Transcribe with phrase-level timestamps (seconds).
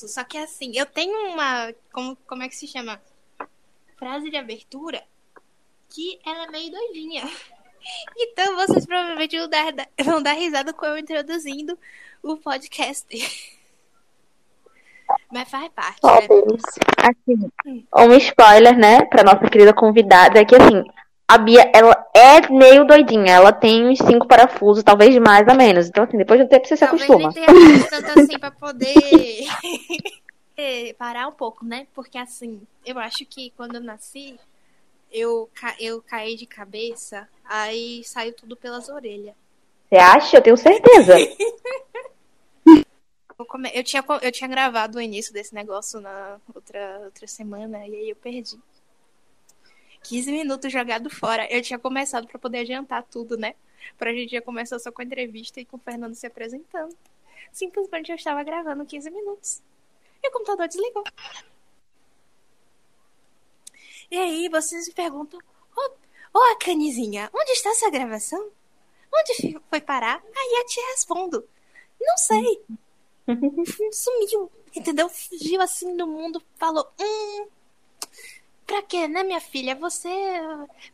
[0.00, 0.08] isso.
[0.08, 1.72] Só que assim, eu tenho uma.
[1.92, 3.00] Como, como é que se chama?
[3.98, 5.02] Frase de abertura
[5.90, 7.24] que ela é meio doidinha.
[8.14, 9.72] Então vocês provavelmente vão dar,
[10.04, 11.78] vão dar risada com eu introduzindo
[12.22, 13.08] o podcast.
[15.32, 15.98] Mas faz parte.
[16.04, 16.28] Né?
[16.98, 17.50] Assim,
[17.96, 20.84] um spoiler, né, pra nossa querida convidada é que assim,
[21.30, 23.34] a Bia, ela é meio doidinha.
[23.34, 25.88] Ela tem uns cinco parafusos, talvez mais ou menos.
[25.88, 27.32] Então, assim, depois de um tempo você talvez se acostuma.
[27.32, 29.46] Talvez tanto assim pra poder
[30.98, 31.86] parar um pouco, né?
[31.94, 34.40] Porque, assim, eu acho que quando eu nasci,
[35.12, 35.76] eu, ca...
[35.78, 39.36] eu caí de cabeça, aí saiu tudo pelas orelhas.
[39.88, 40.36] Você acha?
[40.36, 41.14] Eu tenho certeza.
[43.72, 48.10] eu, tinha, eu tinha gravado o início desse negócio na outra, outra semana e aí
[48.10, 48.58] eu perdi.
[50.02, 51.46] 15 minutos jogado fora.
[51.50, 53.54] Eu tinha começado para poder adiantar tudo, né?
[53.98, 56.96] Pra gente já começar só com a entrevista e com o Fernando se apresentando.
[57.52, 59.62] Simplesmente eu estava gravando 15 minutos.
[60.22, 61.04] E o computador desligou.
[64.10, 65.90] E aí vocês me perguntam: Ô,
[66.34, 68.50] oh, oh, Canizinha, onde está essa gravação?
[69.12, 70.22] Onde foi parar?
[70.36, 71.48] Aí eu te respondo:
[72.00, 72.62] Não sei.
[73.92, 75.08] Sumiu, entendeu?
[75.08, 77.46] Fugiu assim do mundo, falou: Hum,
[78.70, 79.74] Pra quê, né, minha filha?
[79.74, 80.08] Você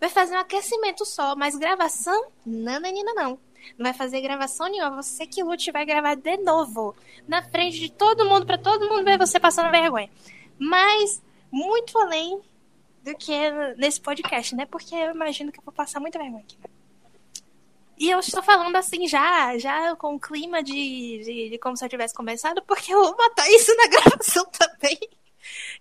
[0.00, 2.28] vai fazer um aquecimento só, mas gravação?
[2.46, 3.38] Não, menina, não.
[3.76, 5.02] Não vai fazer gravação nenhuma.
[5.02, 6.96] Você que lute vai gravar de novo.
[7.28, 10.08] Na frente de todo mundo, para todo mundo ver você passando vergonha.
[10.58, 12.40] Mas, muito além
[13.02, 14.64] do que nesse podcast, né?
[14.64, 16.56] Porque eu imagino que eu vou passar muita vergonha aqui.
[17.98, 21.84] E eu estou falando assim já, já com o clima de, de, de como se
[21.84, 24.98] eu tivesse começado, porque eu vou botar isso na gravação também.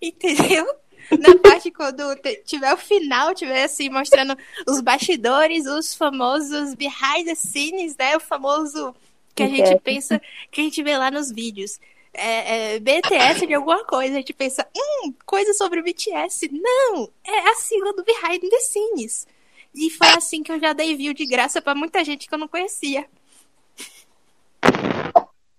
[0.02, 0.66] Entendeu?
[1.12, 2.04] Na parte quando
[2.46, 8.16] tiver o final, tiver assim, mostrando os bastidores, os famosos behind the scenes, né?
[8.16, 8.96] O famoso
[9.34, 11.80] que a gente pensa, que a gente vê lá nos vídeos.
[12.14, 16.50] É, é, BTS de alguma coisa, a gente pensa, hum, coisa sobre o BTS.
[16.50, 19.28] Não, é a sigla do Behind the Scenes.
[19.74, 22.40] E foi assim que eu já dei view de graça para muita gente que eu
[22.40, 23.06] não conhecia.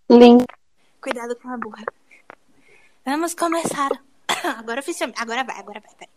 [0.09, 0.47] Link.
[1.03, 1.85] Cuidado com a burra.
[3.05, 4.06] Vamos começar.
[4.59, 5.21] Agora oficialmente.
[5.21, 6.09] Agora vai, agora vai.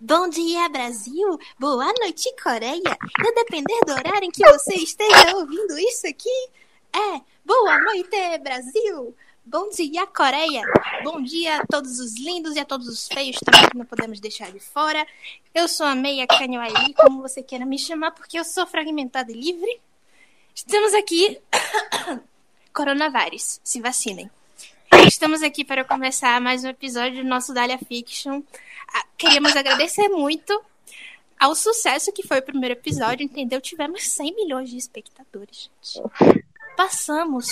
[0.00, 1.38] Bom dia, Brasil!
[1.58, 2.82] Boa noite, Coreia!
[2.90, 6.48] A depender do horário em que você esteja ouvindo isso aqui,
[6.92, 9.14] é boa noite, Brasil!
[9.44, 10.62] Bom dia, Coreia!
[11.02, 14.20] Bom dia a todos os lindos e a todos os feios também, que não podemos
[14.20, 15.06] deixar de fora.
[15.54, 19.34] Eu sou a Meia Canhoaí, como você queira me chamar, porque eu sou fragmentada e
[19.34, 19.80] livre.
[20.54, 21.40] Estamos aqui.
[22.72, 24.30] Coronavírus, se vacinem.
[25.06, 28.42] Estamos aqui para começar mais um episódio do nosso Dália Fiction.
[28.92, 30.60] Ah, queríamos agradecer muito
[31.38, 33.60] ao sucesso que foi o primeiro episódio, entendeu?
[33.60, 36.02] Tivemos 100 milhões de espectadores, gente.
[36.76, 37.48] Passamos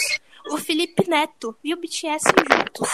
[0.50, 2.88] o Felipe Neto e o BTS juntos.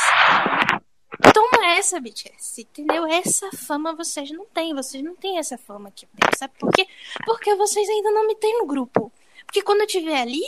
[1.32, 3.06] Toma essa, BTS, entendeu?
[3.06, 6.86] Essa fama vocês não têm, vocês não têm essa fama tenho, sabe por quê?
[7.24, 9.12] Porque vocês ainda não me têm no grupo.
[9.46, 10.42] Porque quando eu estiver ali,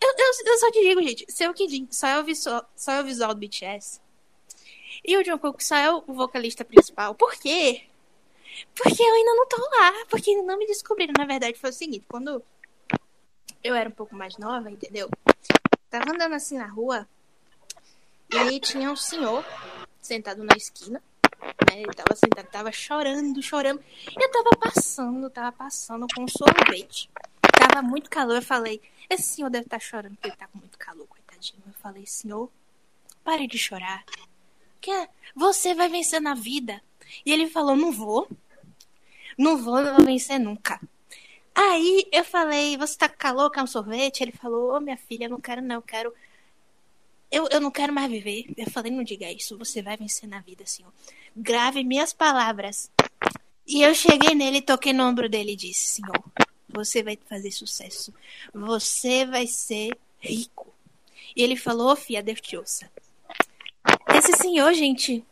[0.00, 2.92] eu, eu, eu só te digo, gente, se o Kidin só é o, visual, só
[2.92, 4.00] é o visual do BTS.
[5.04, 7.14] E o Jungkook só é o vocalista principal.
[7.14, 7.84] Por quê?
[8.74, 10.06] Porque eu ainda não tô lá.
[10.08, 11.12] Porque ainda não me descobriram.
[11.16, 12.42] Na verdade, foi o seguinte: quando
[13.62, 15.10] eu era um pouco mais nova, entendeu?
[15.90, 17.08] Tava andando assim na rua.
[18.32, 19.44] E aí tinha um senhor
[20.00, 21.02] sentado na esquina.
[21.70, 21.82] Né?
[21.82, 23.82] Ele tava sentado, tava chorando, chorando.
[24.20, 27.10] Eu tava passando, tava passando com um sorvete.
[27.58, 28.36] Tava muito calor.
[28.36, 31.62] Eu falei, esse senhor deve estar tá chorando porque ele tá com muito calor, coitadinho.
[31.66, 32.50] Eu falei, senhor,
[33.22, 34.04] pare de chorar.
[34.80, 36.82] Que você vai vencer na vida.
[37.24, 38.28] E ele falou, não vou.
[39.36, 40.80] Não vou, não vou vencer nunca.
[41.54, 44.22] Aí eu falei, você tá com calor, quer um sorvete?
[44.22, 46.12] Ele falou, ô oh, minha filha, não quero não, eu quero.
[47.30, 48.52] Eu, eu não quero mais viver.
[48.56, 50.92] Eu falei, não diga isso, você vai vencer na vida, senhor.
[51.36, 52.90] Grave minhas palavras.
[53.66, 56.22] E eu cheguei nele, toquei no ombro dele e disse, senhor,
[56.74, 58.12] você vai fazer sucesso.
[58.52, 60.74] Você vai ser rico.
[61.36, 62.90] E ele falou, fia, Deus te ouça.
[64.14, 65.24] Esse senhor, gente,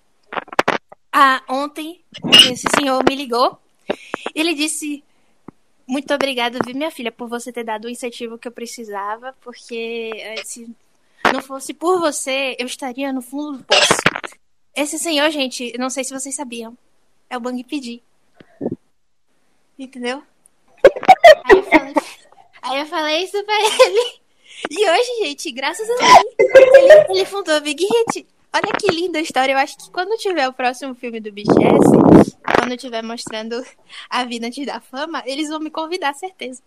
[1.13, 2.03] ah, ontem,
[2.51, 3.59] esse senhor me ligou.
[4.35, 5.05] Ele disse:
[5.87, 10.11] Muito obrigado, viu, minha filha, por você ter dado o incentivo que eu precisava, porque
[10.15, 10.75] eh, se
[11.33, 14.01] não fosse por você, eu estaria no fundo do poço.
[14.75, 16.77] Esse senhor, gente, não sei se vocês sabiam,
[17.29, 18.03] é o Bang Pedi.
[19.79, 20.23] Entendeu?
[22.63, 24.23] Aí eu falei, isso pra ele.
[24.71, 28.27] E hoje, gente, graças a Deus, ele, ele fundou a Big Hit.
[28.55, 29.53] Olha que linda a história.
[29.53, 31.53] Eu acho que quando tiver o próximo filme do BTS,
[32.59, 33.65] quando tiver mostrando
[34.11, 36.63] a vida antes da fama, eles vão me convidar, certeza.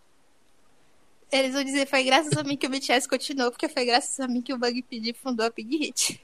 [1.32, 4.28] Eles vão dizer foi graças a mim que o BTS continuou, porque foi graças a
[4.28, 6.20] mim que o Bug Pedi fundou a Big Hit.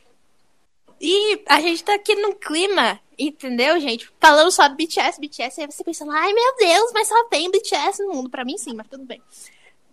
[0.99, 4.11] E a gente tá aqui num clima, entendeu, gente?
[4.19, 8.13] Falando só BTS, BTS, aí você pensando, ai meu Deus, mas só tem BTS no
[8.13, 8.29] mundo.
[8.29, 9.21] Pra mim sim, mas tudo bem.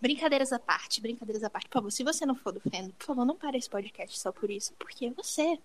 [0.01, 1.69] Brincadeiras à parte, brincadeiras à parte.
[1.69, 4.31] Por favor, se você não for do fandom, por favor, não pare esse podcast só
[4.31, 4.73] por isso.
[4.79, 5.59] Porque você.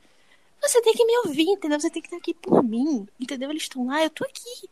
[0.61, 1.79] Você tem que me ouvir, entendeu?
[1.79, 3.49] Você tem que estar aqui por mim, entendeu?
[3.49, 4.69] Eles estão lá, eu tô aqui.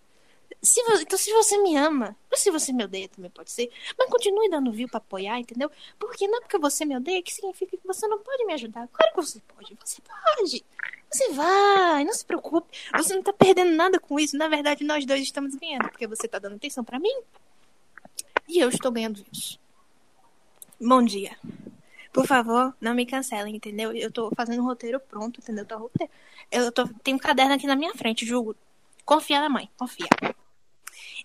[0.64, 3.72] Se você, então, se você me ama, ou se você me odeia também pode ser,
[3.98, 5.72] mas continue dando view pra apoiar, entendeu?
[5.98, 8.88] Porque não é porque você me odeia que significa que você não pode me ajudar.
[8.90, 10.64] Claro que você pode, você pode.
[11.12, 12.78] Você vai, não se preocupe.
[12.96, 14.38] Você não tá perdendo nada com isso.
[14.38, 17.22] Na verdade, nós dois estamos ganhando, porque você tá dando atenção para mim
[18.48, 19.60] e eu estou ganhando isso.
[20.80, 21.36] Bom dia.
[22.14, 23.94] Por favor, não me cancelem, entendeu?
[23.94, 25.64] Eu tô fazendo um roteiro pronto, entendeu?
[25.64, 26.12] Eu, tô roteiro.
[26.52, 28.56] eu tô, tenho um caderno aqui na minha frente, julgo.
[29.06, 30.08] Confia na mãe, confia.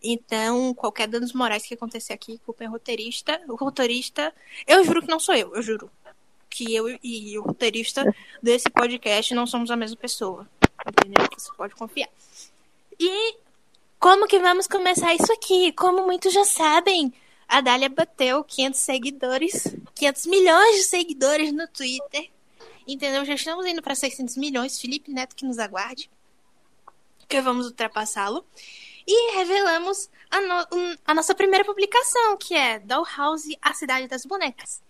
[0.02, 3.40] Então, qualquer danos morais que acontecer aqui, culpa é roteirista.
[3.48, 4.32] O roteirista,
[4.66, 5.90] eu juro que não sou eu, eu juro.
[6.48, 10.48] Que eu e o roteirista desse podcast não somos a mesma pessoa.
[10.87, 11.26] Entendeu?
[11.37, 12.08] Você pode confiar.
[12.98, 13.37] E
[13.98, 15.72] como que vamos começar isso aqui?
[15.72, 17.12] Como muitos já sabem,
[17.48, 22.31] a Dália bateu 500 seguidores, 500 milhões de seguidores no Twitter.
[22.87, 23.25] Entendeu?
[23.25, 24.81] Já estamos indo para 600 milhões.
[24.81, 26.08] Felipe Neto que nos aguarde.
[27.28, 28.46] Que vamos ultrapassá-lo.
[29.06, 34.82] E revelamos a, no, a, nossa primeira publicação, que é Dollhouse, A Cidade das Bonecas.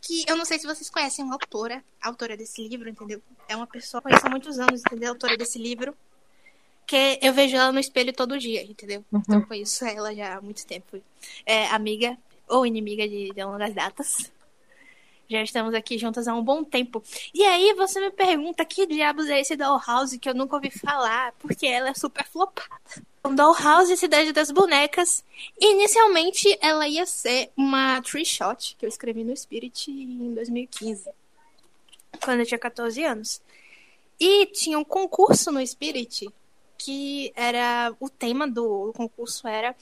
[0.00, 3.22] Que eu não sei se vocês conhecem a autora, a autora desse livro, entendeu?
[3.46, 5.10] É uma pessoa que eu conheço há muitos anos, entendeu?
[5.10, 5.94] A autora desse livro.
[6.86, 9.04] Que eu vejo ela no espelho todo dia, entendeu?
[9.12, 9.20] Uhum.
[9.20, 11.00] Então conheço ela já há muito tempo.
[11.46, 12.16] É amiga
[12.48, 14.32] ou inimiga de, de longas datas.
[15.32, 17.02] Já estamos aqui juntas há um bom tempo.
[17.32, 21.32] E aí você me pergunta que diabos é esse Dollhouse que eu nunca ouvi falar,
[21.38, 22.68] porque ela é super flopada.
[23.22, 25.24] Dollhouse, Cidade das Bonecas.
[25.58, 31.08] Inicialmente ela ia ser uma tree shot que eu escrevi no Spirit em 2015,
[32.22, 33.40] quando eu tinha 14 anos.
[34.20, 36.28] E tinha um concurso no Spirit
[36.76, 39.74] que era o tema do concurso era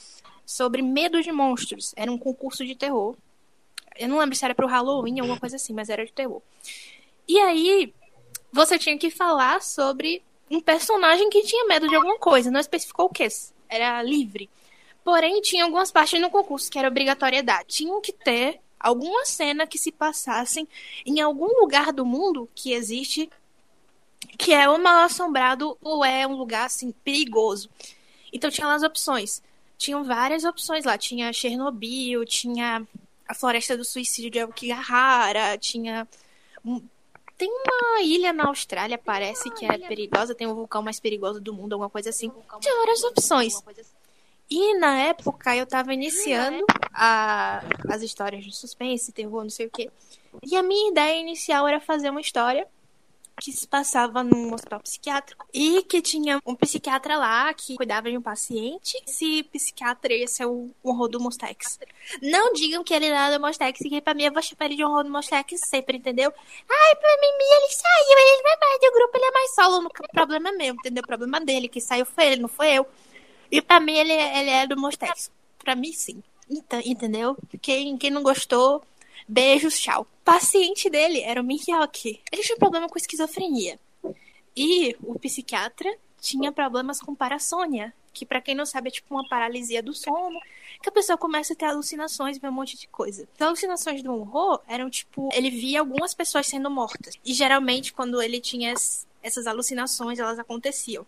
[0.44, 1.92] sobre medo de monstros.
[1.96, 3.16] Era um concurso de terror.
[3.98, 6.42] Eu não lembro se era pro Halloween alguma coisa assim, mas era de terror.
[7.28, 7.94] E aí
[8.52, 13.06] você tinha que falar sobre um personagem que tinha medo de alguma coisa, não especificou
[13.06, 13.26] o que,
[13.68, 14.50] era livre.
[15.04, 17.68] Porém, tinha algumas partes no concurso que era obrigatoriedade.
[17.68, 20.66] Tinham que ter alguma cena que se passassem
[21.06, 23.30] em algum lugar do mundo que existe
[24.36, 27.68] que é ou mal assombrado ou é um lugar assim perigoso.
[28.32, 29.42] Então tinha lá as opções.
[29.78, 30.98] Tinham várias opções lá.
[30.98, 32.86] Tinha Chernobyl, tinha
[33.30, 36.06] a Floresta do Suicídio de Aokigahara, tinha
[37.38, 41.54] tem uma ilha na Austrália, parece que é perigosa, tem o vulcão mais perigoso do
[41.54, 42.30] mundo, alguma coisa assim.
[42.60, 43.54] Tinha várias opções.
[44.50, 49.70] E na época eu tava iniciando a, as histórias de suspense, terror, não sei o
[49.70, 49.88] quê.
[50.44, 52.66] E a minha ideia inicial era fazer uma história
[53.40, 58.18] que se passava num hospital psiquiátrico e que tinha um psiquiatra lá que cuidava de
[58.18, 59.02] um paciente.
[59.06, 61.78] Esse psiquiatra ia ser o horror do Mostex.
[62.22, 64.84] Não digam que ele é do Mostex, que pra mim eu vou chamar ele de
[64.84, 66.32] horror do Mostex sempre, entendeu?
[66.68, 69.86] Ai, pra mim ele saiu, ele vai mais do grupo, ele é mais solo.
[69.86, 71.02] O problema é meu, entendeu?
[71.02, 72.86] O problema dele, que saiu foi ele, não foi eu.
[73.50, 75.30] E pra mim ele, ele é do Mostex.
[75.58, 76.22] Pra mim, sim.
[76.48, 77.36] Então, entendeu?
[77.62, 78.82] Quem, quem não gostou,
[79.30, 80.02] Beijos, tchau.
[80.02, 82.20] O paciente dele era o Miyake.
[82.32, 83.78] Ele tinha problema com esquizofrenia.
[84.56, 85.88] E o psiquiatra
[86.20, 90.40] tinha problemas com parasônia, que para quem não sabe é tipo uma paralisia do sono,
[90.82, 93.28] que a pessoa começa a ter alucinações, ver um monte de coisa.
[93.36, 97.14] As alucinações do horror eram tipo, ele via algumas pessoas sendo mortas.
[97.24, 98.74] E geralmente quando ele tinha
[99.22, 101.06] essas alucinações, elas aconteciam.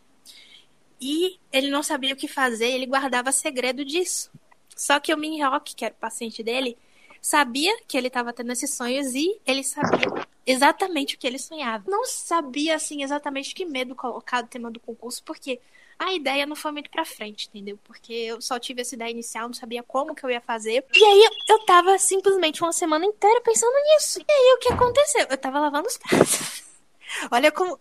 [1.01, 4.31] E ele não sabia o que fazer, ele guardava segredo disso.
[4.77, 6.79] Só que o Minhyuk, que era o paciente dele,
[7.23, 11.85] sabia que ele estava tendo esses sonhos e ele sabia exatamente o que ele sonhava.
[11.89, 15.61] Não sabia, assim, exatamente que medo colocar o tema do concurso, porque
[15.99, 17.79] a ideia não foi muito pra frente, entendeu?
[17.85, 20.85] Porque eu só tive essa ideia inicial, não sabia como que eu ia fazer.
[20.93, 24.19] E aí eu tava simplesmente uma semana inteira pensando nisso.
[24.19, 25.27] E aí o que aconteceu?
[25.31, 26.65] Eu tava lavando os pratos.
[27.31, 27.79] Olha como.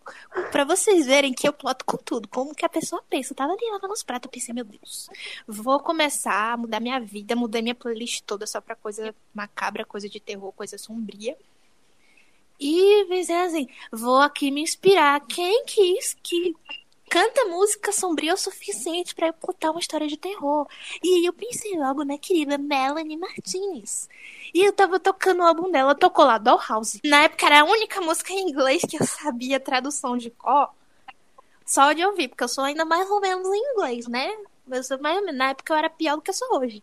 [0.52, 2.28] Pra vocês verem que eu ploto com tudo.
[2.28, 3.34] Como que a pessoa pensa.
[3.34, 4.28] Eu tava ali lavando os pratos.
[4.28, 5.10] Eu pensei, meu Deus.
[5.48, 7.36] Vou começar a mudar minha vida.
[7.36, 11.38] Mudei minha playlist toda só pra coisa macabra, coisa de terror, coisa sombria.
[12.60, 15.20] E pensei assim: vou aqui me inspirar.
[15.28, 16.56] Quem quis que
[17.12, 20.66] canta música sombria o suficiente para contar uma história de terror?
[21.04, 24.08] E aí eu pensei logo na querida Melanie Martinez.
[24.54, 27.02] E eu tava tocando o álbum dela, tocou lá, Dollhouse.
[27.04, 30.74] Na época era a única música em inglês que eu sabia tradução de có.
[31.66, 34.34] Só de ouvir, porque eu sou ainda mais ou menos em inglês, né?
[34.70, 35.22] Eu sou mais.
[35.36, 36.82] Na época eu era pior do que eu sou hoje.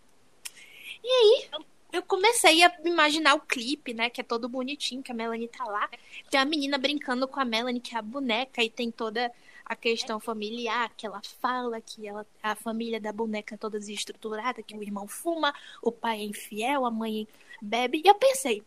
[1.02, 1.48] E aí,
[1.90, 4.10] eu comecei a imaginar o clipe, né?
[4.10, 5.88] Que é todo bonitinho, que a Melanie tá lá.
[6.30, 9.32] Tem a menina brincando com a Melanie, que é a boneca, e tem toda
[9.68, 14.62] a questão familiar, que ela fala que ela, a família da boneca é toda desestruturada,
[14.62, 17.28] que o irmão fuma, o pai é infiel, a mãe
[17.60, 18.00] bebe.
[18.04, 18.62] E eu pensei,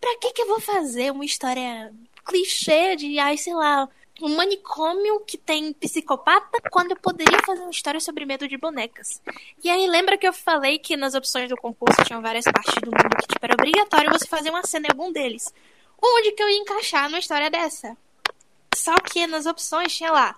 [0.00, 1.92] pra que que eu vou fazer uma história
[2.24, 3.88] clichê de, ai, sei lá,
[4.22, 9.20] um manicômio que tem psicopata quando eu poderia fazer uma história sobre medo de bonecas.
[9.62, 12.90] E aí lembra que eu falei que nas opções do concurso tinham várias partes do
[12.90, 15.52] mundo que tipo, era obrigatório você fazer uma cena em algum deles.
[16.02, 17.96] Onde que eu ia encaixar numa história dessa?
[18.78, 20.36] Só que nas opções tinha lá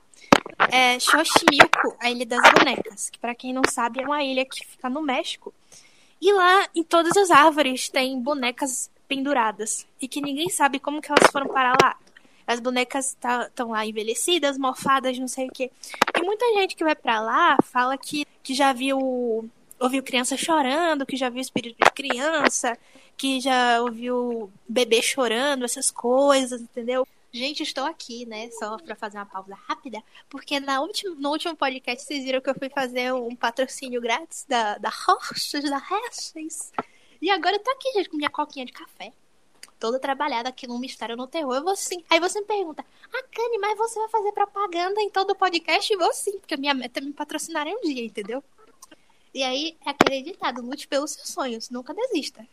[0.70, 4.66] é, Xochimilco, a Ilha das Bonecas, que para quem não sabe é uma ilha que
[4.66, 5.52] fica no México.
[6.20, 11.11] E lá em todas as árvores tem bonecas penduradas e que ninguém sabe como que
[11.11, 11.97] elas foram parar lá
[12.47, 15.70] as bonecas estão tá, lá envelhecidas, mofadas, não sei o quê.
[16.16, 21.06] E muita gente que vai para lá fala que, que já viu ouviu criança chorando,
[21.06, 22.76] que já viu espírito de criança,
[23.16, 27.06] que já ouviu bebê chorando, essas coisas, entendeu?
[27.32, 31.56] Gente, estou aqui, né, só para fazer uma pausa rápida, porque na última, no último
[31.56, 36.72] podcast vocês viram que eu fui fazer um patrocínio grátis da, da Rochas, da Hershey's.
[37.22, 39.12] E agora eu tô aqui, gente, com minha coquinha de café
[39.80, 41.54] toda trabalhada aqui no Mistério no Terror.
[41.56, 42.04] Eu vou sim.
[42.10, 45.90] Aí você me pergunta, ah, Kanye, mas você vai fazer propaganda em todo o podcast?
[45.90, 48.44] E vou sim, porque minha meta é me patrocinar um dia, entendeu?
[49.32, 52.46] E aí é aquele ditado, lute pelos seus sonhos, nunca desista.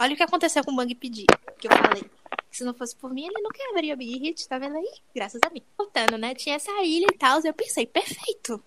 [0.00, 1.26] Olha o que aconteceu com o Bang Pedir,
[1.58, 2.10] que eu falei.
[2.52, 4.92] Se não fosse por mim, ele nunca abriria Hit, tá vendo aí?
[5.14, 5.62] Graças a mim.
[5.76, 6.34] Voltando, né?
[6.34, 8.62] Tinha essa ilha e tal, eu pensei, perfeito.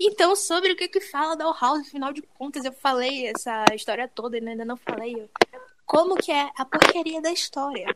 [0.00, 4.06] Então, sobre o que que fala da House, afinal de contas, eu falei essa história
[4.06, 5.28] toda e ainda não falei
[5.84, 7.86] como que é a porcaria da história.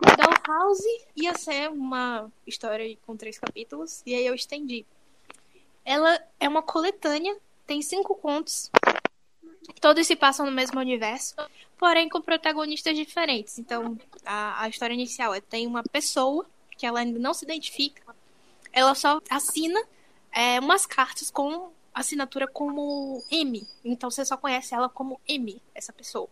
[0.00, 4.86] Dollhouse ia ser uma história com três capítulos, e aí eu estendi.
[5.84, 7.36] Ela é uma coletânea,
[7.66, 8.70] tem cinco contos,
[9.80, 11.34] todos se passam no mesmo universo,
[11.82, 13.58] porém com protagonistas diferentes.
[13.58, 16.46] Então, a, a história inicial é tem uma pessoa
[16.78, 18.14] que ela ainda não se identifica,
[18.72, 19.82] ela só assina
[20.30, 23.66] é, umas cartas com assinatura como M.
[23.84, 26.28] Então você só conhece ela como M, essa pessoa.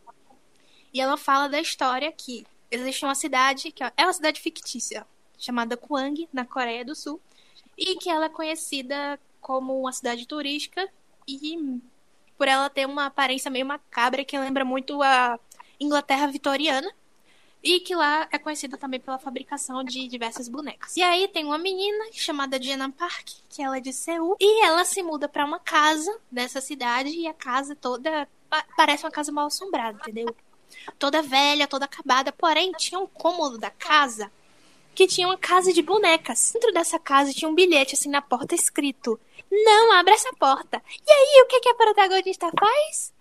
[0.94, 5.04] E ela fala da história que existe uma cidade, que é uma cidade fictícia,
[5.36, 7.20] chamada Kuang, na Coreia do Sul,
[7.76, 10.88] e que ela é conhecida como uma cidade turística
[11.26, 11.80] e
[12.40, 15.38] por ela ter uma aparência meio macabra que lembra muito a
[15.78, 16.90] Inglaterra vitoriana.
[17.62, 20.96] E que lá é conhecida também pela fabricação de diversas bonecas.
[20.96, 24.82] E aí tem uma menina chamada Jenna Park, que ela é de Seul, e ela
[24.86, 28.26] se muda para uma casa dessa cidade e a casa toda
[28.74, 30.34] parece uma casa mal assombrada, entendeu?
[30.98, 32.32] toda velha, toda acabada.
[32.32, 34.32] Porém, tinha um cômodo da casa
[34.94, 36.52] que tinha uma casa de bonecas.
[36.54, 40.82] Dentro dessa casa tinha um bilhete assim na porta escrito: Não abra essa porta.
[41.06, 43.12] E aí, o que, que a protagonista faz?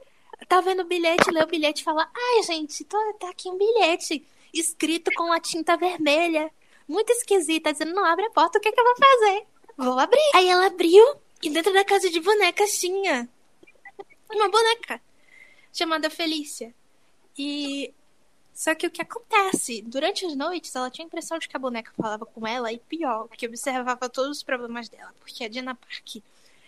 [0.48, 3.57] Tá vendo o bilhete, lê o bilhete e fala: Ai, gente, tô, tá aqui um
[3.57, 6.51] bilhete escrito com a tinta vermelha.
[6.88, 9.48] Muito esquisita, dizendo: Não abre a porta, o que, que eu vou fazer?
[9.77, 10.31] Vou abrir.
[10.36, 11.03] Aí ela abriu
[11.41, 13.27] e dentro da casa de bonecas tinha
[14.31, 15.01] uma boneca
[15.71, 16.74] chamada Felícia.
[17.38, 17.93] E
[18.60, 19.82] só que o que acontece?
[19.84, 22.78] Durante as noites, ela tinha a impressão de que a boneca falava com ela, e
[22.78, 25.16] pior, que observava todos os problemas dela.
[25.18, 26.22] Porque a Diana Park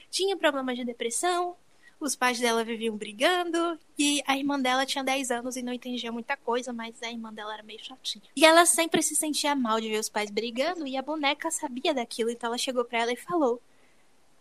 [0.10, 1.54] tinha problemas de depressão,
[2.00, 6.14] os pais dela viviam brigando, e a irmã dela tinha 10 anos e não entendia
[6.14, 8.24] muita coisa, mas a irmã dela era meio chatinha.
[8.38, 11.94] E ela sempre se sentia mal de ver os pais brigando, e a boneca sabia
[11.94, 13.62] daquilo, então ela chegou para ela e falou: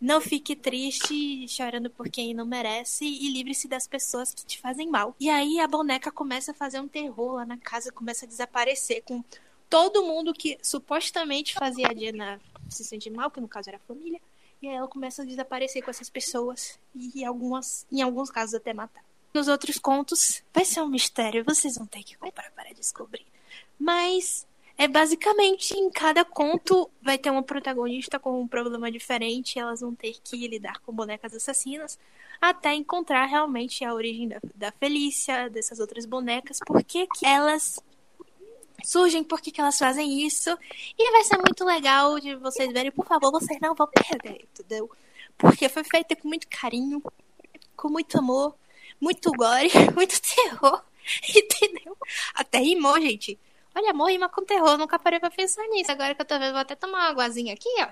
[0.00, 4.88] não fique triste, chorando por quem não merece e livre-se das pessoas que te fazem
[4.88, 5.14] mal.
[5.20, 9.02] E aí a boneca começa a fazer um terror lá na casa, começa a desaparecer
[9.02, 9.22] com
[9.68, 13.86] todo mundo que supostamente fazia a Diana se sentir mal, que no caso era a
[13.86, 14.20] família.
[14.62, 18.72] E aí ela começa a desaparecer com essas pessoas e algumas, em alguns casos até
[18.72, 19.04] matar.
[19.32, 23.26] Nos outros contos vai ser um mistério, vocês vão ter que comprar para descobrir.
[23.78, 24.46] Mas
[24.80, 29.94] é basicamente em cada conto vai ter uma protagonista com um problema diferente, elas vão
[29.94, 31.98] ter que lidar com bonecas assassinas
[32.40, 37.78] até encontrar realmente a origem da, da Felícia, dessas outras bonecas, por que, elas
[38.82, 40.48] surgem, por que, que elas fazem isso.
[40.98, 44.90] E vai ser muito legal de vocês verem, por favor, vocês não vão perder, entendeu?
[45.36, 47.02] Porque foi feita com muito carinho,
[47.76, 48.56] com muito amor,
[48.98, 50.82] muito gore, muito terror,
[51.36, 51.94] entendeu?
[52.34, 53.38] Até rimou, gente.
[53.80, 55.90] Olha, amor rima com terror, nunca parei pra pensar nisso.
[55.90, 57.88] Agora que eu tô vendo, vou até tomar uma aguazinha aqui, ó.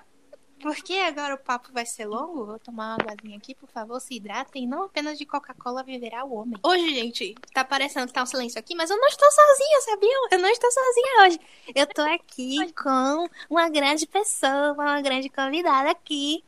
[0.61, 4.15] Porque agora o papo vai ser longo, vou tomar uma aguazinha aqui, por favor, se
[4.15, 4.67] hidratem.
[4.67, 6.59] Não apenas de Coca-Cola viverá o homem.
[6.63, 10.29] Hoje, gente, tá parecendo que tá um silêncio aqui, mas eu não estou sozinha, sabiam?
[10.31, 11.41] Eu não estou sozinha hoje.
[11.75, 16.45] Eu tô aqui com uma grande pessoa, uma grande convidada aqui.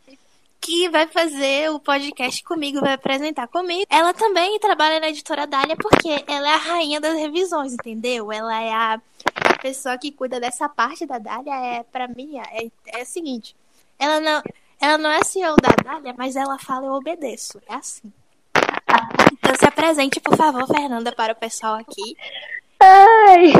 [0.61, 3.87] Que vai fazer o podcast comigo, vai apresentar comigo.
[3.89, 8.31] Ela também trabalha na editora Dália porque ela é a rainha das revisões, entendeu?
[8.31, 9.01] Ela é a,
[9.61, 11.55] pessoa que cuida dessa parte da Dália.
[11.55, 13.57] É, para mim, é, é o seguinte:
[13.99, 14.43] ela não,
[14.81, 17.61] ela não é CEO da Dália, mas ela fala eu obedeço.
[17.69, 18.13] É assim.
[19.33, 22.17] Então se apresente, por favor, Fernanda, para o pessoal aqui.
[22.81, 23.53] Ai.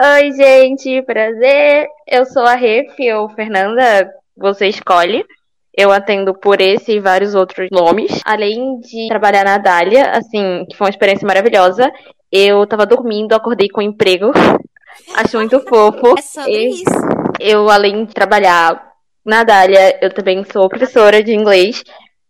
[0.00, 1.88] Oi, gente, prazer.
[2.06, 5.24] Eu sou a Ref, ou Fernanda, você escolhe.
[5.74, 8.20] Eu atendo por esse e vários outros nomes.
[8.24, 11.90] Além de trabalhar na Dália, assim, que foi uma experiência maravilhosa,
[12.30, 14.32] eu tava dormindo, acordei com um emprego.
[15.16, 16.18] Acho muito fofo.
[16.18, 16.84] É sobre e isso.
[17.40, 18.92] Eu, além de trabalhar
[19.24, 21.82] na Dália, eu também sou professora de inglês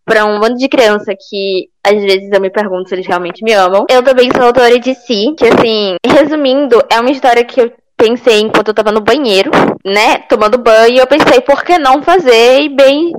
[0.04, 3.52] para um monte de criança que às vezes eu me pergunto se eles realmente me
[3.52, 3.86] amam.
[3.88, 8.40] Eu também sou autora de Si, que assim, resumindo, é uma história que eu pensei
[8.40, 9.50] enquanto eu tava no banheiro,
[9.84, 12.62] né, tomando banho, e eu pensei, por que não fazer?
[12.62, 13.12] E bem,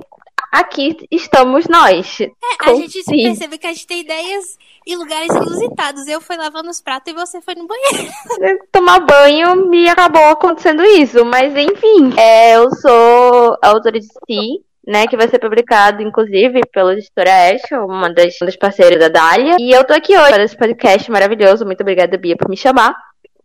[0.53, 2.21] aqui estamos nós.
[2.21, 2.29] É,
[2.61, 3.23] a gente si.
[3.23, 6.07] percebe que a gente tem ideias em lugares inusitados.
[6.07, 8.11] Eu fui lavando os pratos e você foi no banheiro.
[8.71, 11.25] Tomar banho e acabou acontecendo isso.
[11.25, 16.93] Mas enfim, é, eu sou autora de Si né, que vai ser publicado, inclusive, pela
[16.93, 19.55] editora Ash, uma das, uma das parceiras da Dália.
[19.57, 21.65] E eu tô aqui hoje para esse podcast maravilhoso.
[21.65, 22.93] Muito obrigada, Bia, por me chamar.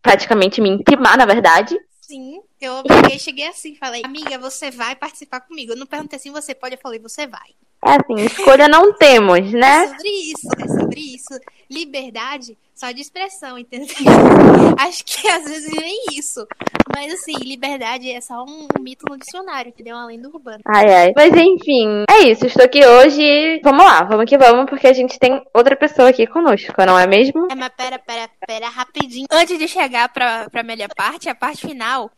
[0.03, 1.79] Praticamente me intimar, na verdade.
[2.01, 5.73] Sim, eu obriguei, cheguei assim, falei, amiga, você vai participar comigo.
[5.73, 7.51] Eu não perguntei assim, você pode, eu falei, você vai.
[7.85, 9.85] É assim, escolha não temos, né?
[9.85, 11.41] É sobre isso, é sobre isso.
[11.71, 13.89] Liberdade só de expressão, entendeu?
[14.79, 16.47] Acho que às vezes nem isso.
[16.95, 20.61] Mas assim, liberdade é só um, mito no dicionário, que deu uma lenda urbana.
[20.65, 21.13] Ai, ai.
[21.15, 22.47] Mas enfim, é isso.
[22.47, 23.61] Estou aqui hoje.
[23.65, 27.07] Vamos lá, vamos que vamos, porque a gente tem outra pessoa aqui conosco, não é
[27.07, 27.49] mesmo?
[27.51, 29.27] É, mas pera, pera, pera, rapidinho.
[29.31, 32.11] Antes de chegar pra, pra melhor parte, a parte final.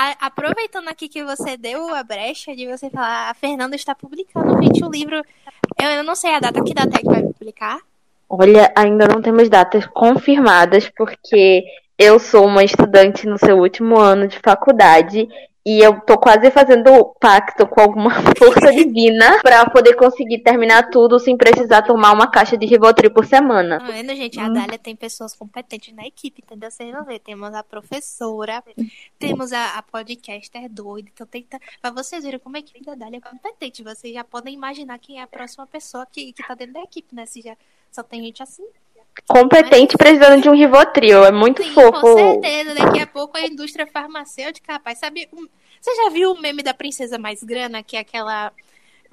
[0.00, 4.62] A, aproveitando aqui que você deu a brecha de você falar, a Fernanda está publicando,
[4.62, 5.16] gente, o livro.
[5.76, 7.80] Eu, eu não sei a data, que data é que vai publicar?
[8.30, 11.64] Olha, ainda não temos datas confirmadas, porque
[11.98, 15.28] eu sou uma estudante no seu último ano de faculdade
[15.68, 21.18] e eu tô quase fazendo pacto com alguma força divina para poder conseguir terminar tudo
[21.18, 23.78] sem precisar tomar uma caixa de Rivotril por semana.
[23.78, 24.40] Tá vendo, gente?
[24.40, 24.54] A hum.
[24.54, 26.70] Dália tem pessoas competentes na equipe, entendeu?
[26.70, 27.18] Vocês vão ver.
[27.18, 28.64] Temos a professora,
[29.18, 31.10] temos a, a podcaster doida.
[31.12, 31.60] Então, tenta...
[31.82, 33.82] pra vocês verem como a equipe da Dália é competente.
[33.82, 37.14] Vocês já podem imaginar quem é a próxima pessoa que, que tá dentro da equipe,
[37.14, 37.26] né?
[37.26, 37.54] Se já
[37.92, 38.64] só tem gente assim
[39.26, 41.24] competente precisando de um Rivotril.
[41.24, 42.00] É muito Sim, fofo.
[42.00, 42.74] Com certeza.
[42.74, 45.28] Daqui a pouco a indústria farmacêutica, rapaz, sabe?
[45.80, 48.52] Você já viu o meme da princesa mais grana, que é aquela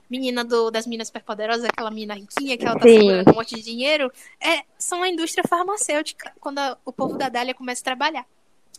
[0.10, 2.98] menina do, das minas superpoderosas, aquela menina riquinha que ela tá Sim.
[2.98, 4.12] segurando um monte de dinheiro?
[4.40, 8.26] É, são a indústria farmacêutica quando a, o povo da Dália começa a trabalhar.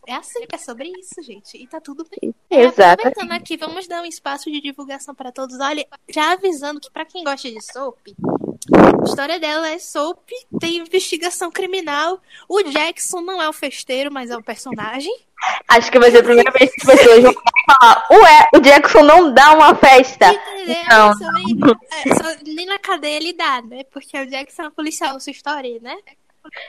[0.07, 1.57] É assim, é sobre isso, gente.
[1.57, 2.33] E tá tudo bem.
[2.49, 3.09] É, Exato.
[3.09, 5.59] Aproveitando aqui, vamos dar um espaço de divulgação para todos.
[5.59, 8.15] Olha, já avisando que para quem gosta de soap,
[8.73, 10.29] a história dela é soap,
[10.61, 12.21] tem investigação criminal.
[12.49, 15.13] O Jackson não é o festeiro, mas é o personagem.
[15.69, 17.35] Acho que vai ser a primeira vez que as pessoas vão
[17.71, 20.33] falar, ué, o Jackson não dá uma festa.
[20.33, 20.77] Entendeu?
[20.89, 21.11] Não.
[21.11, 23.85] É, só, nem na cadeia ele dá, né?
[23.93, 25.97] Porque o Jackson é um policial, sua história, né?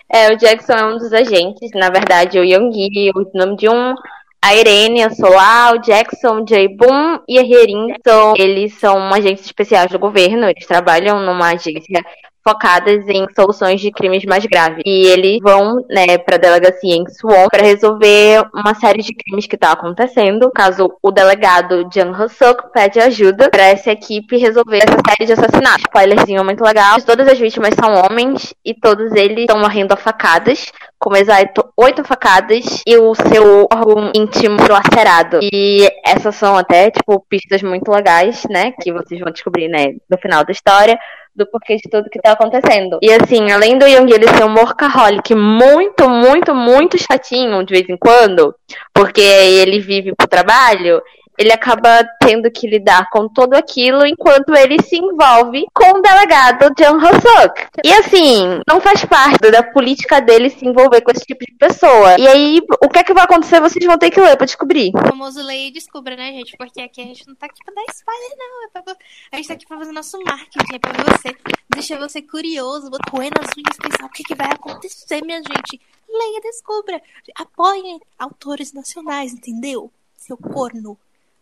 [0.10, 3.96] É, o Jackson é um dos agentes, na verdade, o Young, o nome de um
[4.42, 9.92] a Irene, Solar, o Jackson, o Jay Boom e a são, eles são agentes especiais
[9.92, 12.04] do governo, eles trabalham numa agência
[12.48, 14.82] focadas em soluções de crimes mais graves.
[14.86, 19.48] E eles vão, né, para a delegacia em Suwon para resolver uma série de crimes
[19.48, 20.50] que tá acontecendo.
[20.52, 25.82] Caso o delegado Jang Ho-suk pede ajuda para essa equipe resolver essa série de assassinatos.
[25.82, 27.02] Spoilerzinho muito legal.
[27.02, 32.04] Todas as vítimas são homens e todos eles estão morrendo a facadas com exato oito
[32.04, 35.40] facadas e o seu órgão íntimo lacerado.
[35.42, 38.72] E essas são até, tipo, pistas muito legais, né?
[38.82, 40.98] Que vocês vão descobrir, né, no final da história
[41.38, 42.98] do porquê de tudo que tá acontecendo.
[43.02, 47.88] E assim, além do Young ele ser um workaholic muito, muito, muito chatinho de vez
[47.88, 48.56] em quando,
[48.94, 51.02] porque ele vive pro trabalho,
[51.38, 56.74] ele acaba tendo que lidar com tudo aquilo enquanto ele se envolve com o delegado
[56.76, 57.68] John Hossuk.
[57.84, 62.20] E assim, não faz parte da política dele se envolver com esse tipo de pessoa.
[62.20, 63.60] E aí, o que é que vai acontecer?
[63.60, 64.92] Vocês vão ter que ler pra descobrir.
[64.96, 66.58] O famoso lei e descubra, né, gente?
[66.58, 68.64] Porque aqui a gente não tá aqui pra dar spoiler, não.
[68.64, 68.96] É pra...
[69.32, 71.36] A gente tá aqui pra fazer nosso marketing, é pra você.
[71.70, 75.80] Deixar você curioso, roendo as unhas, pensar o que, que vai acontecer, minha gente.
[76.10, 77.02] Leia e descubra.
[77.36, 79.92] Apoiem autores nacionais, entendeu?
[80.16, 80.98] Seu corno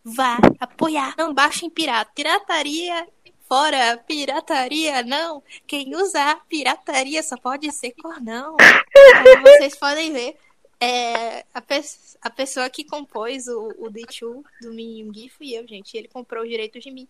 [0.06, 1.14] vá apoiar.
[1.18, 2.12] Não baixem pirata.
[2.14, 3.08] Pirataria
[3.48, 5.42] fora, pirataria não.
[5.66, 8.56] Quem usar pirataria só pode ser cornão.
[8.56, 10.36] Como vocês podem ver,
[10.78, 11.80] É, a, pe
[12.20, 15.96] a pessoa que compôs o, o D2 do Minhyungi fui eu, gente.
[15.96, 17.08] Ele comprou os direitos de mim.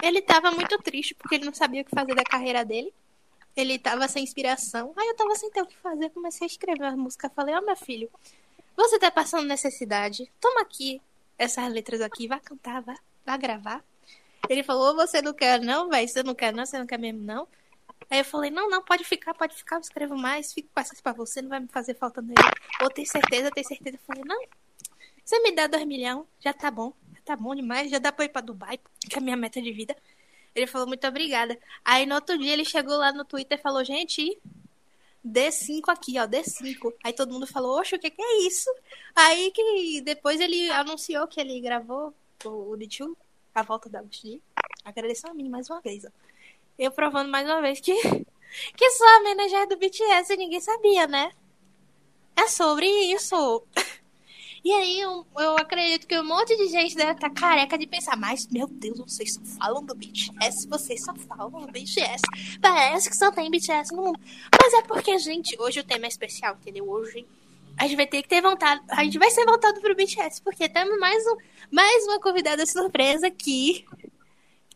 [0.00, 2.94] Ele tava muito triste porque ele não sabia o que fazer da carreira dele.
[3.56, 4.92] Ele tava sem inspiração.
[4.96, 6.10] Aí eu tava sem ter o que fazer.
[6.10, 7.28] Comecei a escrever a música.
[7.28, 8.08] Falei, ó, oh, meu filho,
[8.76, 10.30] você tá passando necessidade.
[10.40, 11.02] Toma aqui
[11.38, 12.26] essas letras aqui.
[12.26, 13.84] Vai cantar, vai, vai gravar.
[14.48, 16.08] Ele falou, você não quer não, velho?
[16.08, 16.66] Você não quer não?
[16.66, 17.46] Você não quer mesmo não?
[18.10, 21.12] Aí eu falei, não, não, pode ficar, pode ficar, eu escrevo mais, fico essas pra
[21.12, 22.40] você, não vai me fazer falta nele.
[22.82, 23.96] Ou tem certeza, tem certeza.
[23.96, 24.40] Eu falei, não,
[25.22, 28.24] você me dá dois milhões, já tá bom, já tá bom demais, já dá pra
[28.24, 29.94] ir pra Dubai, que é a minha meta de vida.
[30.54, 31.58] Ele falou, muito obrigada.
[31.84, 34.40] Aí no outro dia ele chegou lá no Twitter e falou, gente,
[35.26, 36.94] D5 aqui, ó, D5.
[37.04, 38.70] Aí todo mundo falou, oxe, o que, que é isso?
[39.14, 43.14] Aí que depois ele anunciou que ele gravou o, o D2,
[43.54, 44.40] a volta da Agostinho.
[44.84, 46.08] Agradeceu a mim mais uma vez, ó.
[46.78, 47.92] Eu provando mais uma vez que,
[48.76, 51.32] que só a manager do BTS ninguém sabia, né?
[52.36, 53.64] É sobre isso.
[54.64, 58.16] E aí eu, eu acredito que um monte de gente deve estar careca de pensar,
[58.16, 62.22] mas meu Deus, vocês só falam do BTS, vocês só falam do BTS.
[62.60, 64.20] Parece que só tem BTS no mundo.
[64.60, 66.88] Mas é porque, gente, hoje o tema é especial, entendeu?
[66.88, 67.26] Hoje
[67.76, 68.82] a gente vai ter que ter vontade.
[68.88, 71.36] A gente vai ser voltado pro BTS, porque temos mais, um,
[71.70, 73.86] mais uma convidada surpresa aqui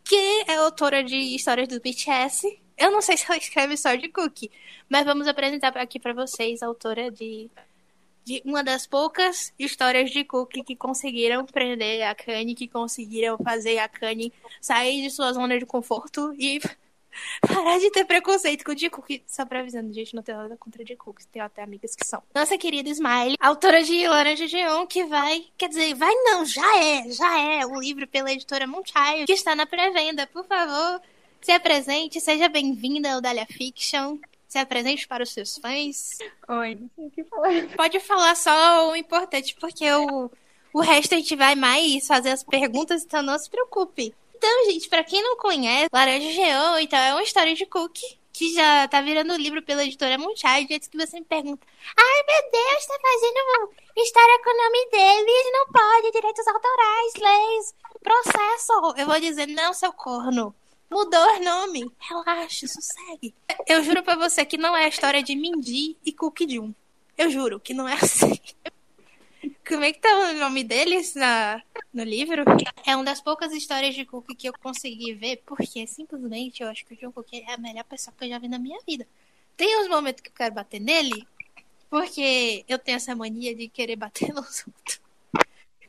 [0.05, 2.61] que é autora de histórias do BTS.
[2.77, 4.51] Eu não sei se ela escreve história de Cookie,
[4.88, 7.51] mas vamos apresentar aqui para vocês a autora de,
[8.24, 13.78] de uma das poucas histórias de Cookie que conseguiram prender a Kanye, que conseguiram fazer
[13.78, 16.61] a Kanye sair de sua zona de conforto e
[17.40, 19.22] Parar de ter preconceito com o Jungkook.
[19.26, 21.26] Só pra avisando, gente, não tem nada contra o Jungkook.
[21.26, 22.22] Tem até amigas que são.
[22.35, 25.46] Nossa querida Smiley, autora de Laranja Geon, que vai...
[25.56, 27.66] Quer dizer, vai não, já é, já é.
[27.66, 30.26] O livro pela editora Moonchild, que está na pré-venda.
[30.26, 31.00] Por favor,
[31.40, 34.18] se apresente, seja bem-vinda ao Dália Fiction.
[34.53, 36.19] Se apresente para os seus fãs.
[36.47, 37.49] Oi, não sei o que falar.
[37.75, 40.31] Pode falar só o importante, porque o,
[40.75, 44.15] o resto a gente vai mais fazer as perguntas, então não se preocupe.
[44.37, 48.53] Então, gente, para quem não conhece, Laranja Geão, então, é uma história de cookie que
[48.53, 52.87] já tá virando livro pela editora Moonchild, antes que você me pergunta, ai meu Deus,
[52.87, 58.95] tá fazendo história com o nome dele, não pode, direitos autorais, leis, processo.
[58.99, 60.55] Eu vou dizer, não, seu corno.
[60.92, 61.90] Mudou o nome.
[61.98, 63.35] Relaxa, sossegue.
[63.66, 66.74] Eu juro pra você que não é a história de Mindy e Cookie Jun.
[67.16, 68.38] Eu juro que não é assim.
[69.66, 71.62] Como é que tá o nome deles na,
[71.94, 72.44] no livro?
[72.87, 76.85] É uma das poucas histórias de Cook que eu consegui ver, porque simplesmente eu acho
[76.85, 79.09] que o John Cook é a melhor pessoa que eu já vi na minha vida.
[79.57, 81.26] Tem uns momentos que eu quero bater nele,
[81.88, 85.00] porque eu tenho essa mania de querer bater nos outros.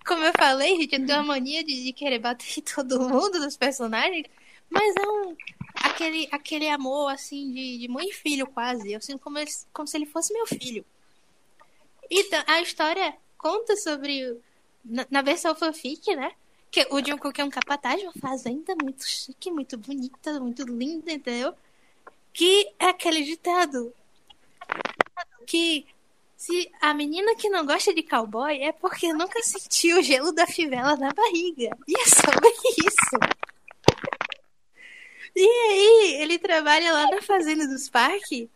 [0.05, 3.41] Como eu falei, gente, eu tenho a mania de, de querer bater em todo mundo,
[3.41, 4.27] dos personagens,
[4.73, 5.37] mas é um,
[5.75, 8.91] aquele, aquele amor, assim, de, de mãe e filho quase.
[8.91, 9.37] Eu sinto como,
[9.71, 10.83] como se ele fosse meu filho.
[12.09, 14.35] Então, a história conta sobre.
[14.83, 16.31] Na, na versão fanfic, né?
[16.71, 21.11] Que o Jungkook é um capataz de uma fazenda muito chique, muito bonita, muito linda,
[21.11, 21.53] entendeu?
[22.33, 23.93] Que é aquele ditado.
[25.45, 25.85] Que
[26.35, 30.47] se a menina que não gosta de cowboy é porque nunca sentiu o gelo da
[30.47, 31.69] fivela na barriga.
[31.87, 32.49] E é sobre
[32.85, 33.52] isso.
[35.35, 38.47] E aí, ele trabalha lá na fazenda dos parques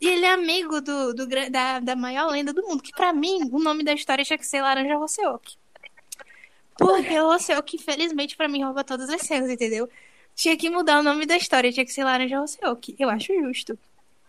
[0.00, 2.82] e ele é amigo do, do da, da maior lenda do mundo.
[2.82, 5.56] Que para mim, o nome da história tinha que ser Laranja Roseok.
[6.76, 9.88] Porque o Roseok, infelizmente, para mim, rouba todas as cenas, entendeu?
[10.36, 12.94] Tinha que mudar o nome da história, tinha que ser Laranja Roseok.
[12.96, 13.76] Eu acho justo.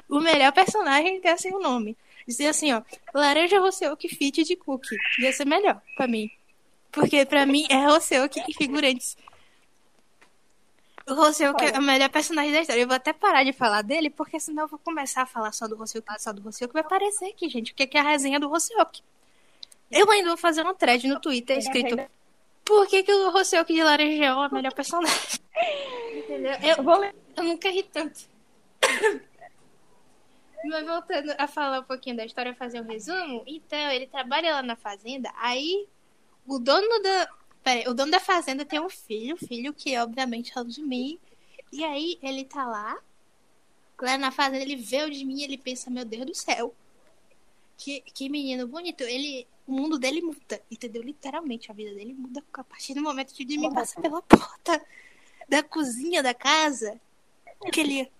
[0.09, 1.95] O melhor personagem tem assim o nome.
[2.27, 2.81] Dizer assim, ó,
[3.13, 4.97] Laranja Roseok fit de Cookie.
[5.19, 6.31] Ia ser melhor para mim.
[6.91, 9.15] Porque para mim é Roseok e figurantes.
[11.09, 12.81] O Rossel é o melhor personagem da história.
[12.81, 15.67] Eu vou até parar de falar dele, porque senão eu vou começar a falar só
[15.67, 17.71] do Rossel, só do Rossel, que vai aparecer aqui, gente.
[17.71, 18.77] O que é a resenha do Rossel?
[19.89, 21.97] Eu ainda vou fazer uma thread no Twitter escrito
[22.63, 25.39] Por que, que o Rossel de Laranjão é o melhor personagem?
[26.13, 26.53] Entendeu?
[26.61, 28.19] Eu, eu nunca ri tanto.
[30.65, 33.43] Mas voltando a falar um pouquinho da história, fazer um resumo.
[33.47, 35.87] Então, ele trabalha lá na fazenda, aí
[36.45, 37.29] o dono da,
[37.63, 41.19] Peraí, o dono da fazenda tem um filho, filho que obviamente é o de mim.
[41.71, 42.97] E aí ele tá lá,
[44.01, 46.73] lá na fazenda, ele vê o de mim ele pensa, meu Deus do céu.
[47.77, 49.03] Que, que menino bonito.
[49.03, 51.01] Ele, o mundo dele muda, entendeu?
[51.01, 54.21] Literalmente, a vida dele muda a partir do momento que o de mim passa pela
[54.21, 54.81] porta
[55.47, 56.99] da cozinha da casa.
[57.71, 58.11] Que ele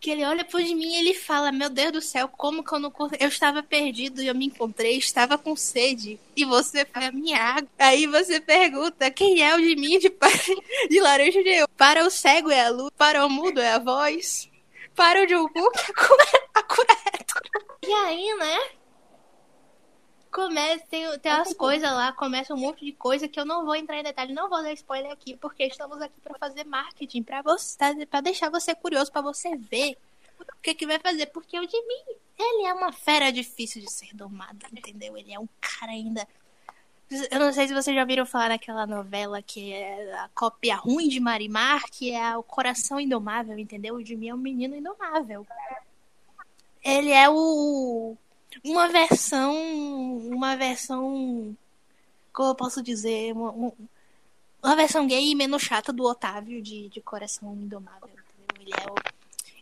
[0.00, 2.78] que ele olha por mim e ele fala: Meu Deus do céu, como que eu
[2.78, 2.92] não.
[3.18, 6.18] Eu estava perdido e eu me encontrei, estava com sede.
[6.34, 7.68] E você foi a minha água.
[7.78, 10.10] Aí você pergunta: Quem é o de mim de,
[10.88, 11.68] de laranja de eu?
[11.68, 14.48] Para o cego é a luz, para o mudo é a voz,
[14.96, 15.90] para o Jungkook é
[16.54, 18.79] a cura é E aí, né?
[20.30, 23.74] Começa, tem, tem umas coisas lá, começa um monte de coisa que eu não vou
[23.74, 27.42] entrar em detalhe, não vou dar spoiler aqui, porque estamos aqui para fazer marketing, para
[27.42, 29.96] você, para deixar você curioso, para você ver
[30.38, 34.14] o que que vai fazer, porque o Jimmy, ele é uma fera difícil de ser
[34.14, 35.16] domada, entendeu?
[35.16, 36.26] Ele é um cara ainda
[37.30, 41.08] eu não sei se vocês já viram falar daquela novela que é a cópia ruim
[41.08, 43.96] de Marimar, que é o coração indomável, entendeu?
[43.96, 45.44] O Jimmy é um menino indomável.
[46.84, 48.16] Ele é o
[48.64, 49.54] uma versão,
[50.28, 51.56] uma versão,
[52.32, 53.72] como eu posso dizer, uma,
[54.62, 58.10] uma versão gay menos chata do Otávio de, de Coração Indomável.
[58.60, 58.94] Ele é o...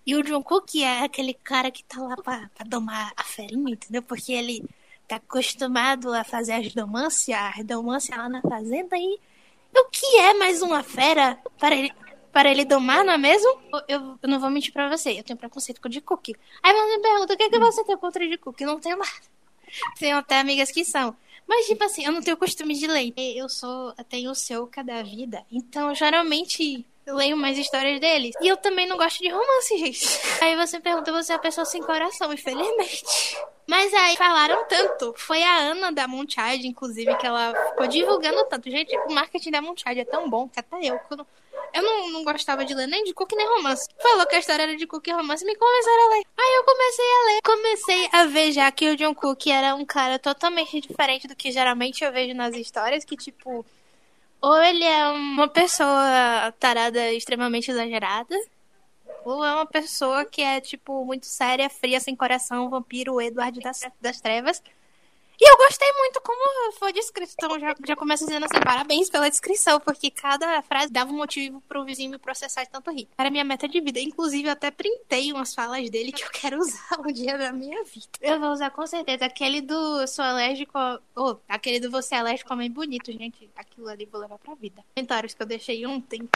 [0.06, 4.02] E o John Cook é aquele cara que tá lá pra domar a ferinha, entendeu?
[4.02, 4.64] Porque ele
[5.06, 9.18] tá acostumado a fazer as domâncias, a domância lá na fazenda e
[9.74, 11.92] o que é mais uma fera para ele,
[12.32, 13.58] para ele domar, não é mesmo?
[13.86, 16.36] Eu, eu não vou mentir pra você, eu tenho preconceito com o de cookie.
[16.62, 18.64] Aí você me pergunta, o que, é que você tem contra o de cookie?
[18.64, 19.10] Não tenho nada.
[19.98, 21.14] Tenho até amigas que são.
[21.46, 23.12] Mas, tipo assim, eu não tenho costume de ler.
[23.16, 25.44] Eu sou, eu tenho o seu cada vida.
[25.50, 28.34] Então, geralmente, eu leio mais histórias deles.
[28.42, 30.20] E eu também não gosto de romance, gente.
[30.44, 33.02] Aí você pergunta, você é a pessoa sem coração, infelizmente.
[33.66, 35.12] Mas aí falaram tanto.
[35.14, 38.70] Foi a Ana da Moonchild, inclusive, que ela ficou divulgando tanto.
[38.70, 41.26] Gente, o marketing da Moonchild é tão bom que até eu, quando
[41.74, 43.88] eu não, não gostava de ler nem de cookie nem romance.
[44.00, 46.24] Falou que a história era de cookie e romance me começaram a ler.
[46.36, 47.40] Aí eu comecei a ler.
[47.42, 51.50] Comecei a ver já que o John Cook era um cara totalmente diferente do que
[51.50, 53.04] geralmente eu vejo nas histórias.
[53.04, 53.64] Que, tipo,
[54.40, 58.34] ou ele é uma pessoa tarada extremamente exagerada.
[59.24, 63.82] Ou é uma pessoa que é, tipo, muito séria, fria, sem coração, vampiro, Edward das,
[64.00, 64.62] das trevas.
[65.40, 67.32] E eu gostei muito como foi descrito.
[67.34, 71.60] Então já, já começo dizendo assim, parabéns pela descrição, porque cada frase dava um motivo
[71.68, 73.08] pro vizinho me processar de tanto rir.
[73.16, 74.00] Era minha meta de vida.
[74.00, 77.84] Inclusive, eu até printei umas falas dele que eu quero usar um dia da minha
[77.84, 78.08] vida.
[78.20, 79.26] Eu vou usar com certeza.
[79.26, 80.76] Aquele do sou alérgico.
[81.14, 83.48] Ou oh, aquele do você é alérgico homem bonito, gente.
[83.54, 84.84] Aquilo ali vou levar pra vida.
[84.94, 86.28] Comentários que eu deixei ontem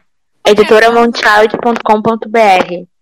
[0.46, 2.93] editoramonchild.com.br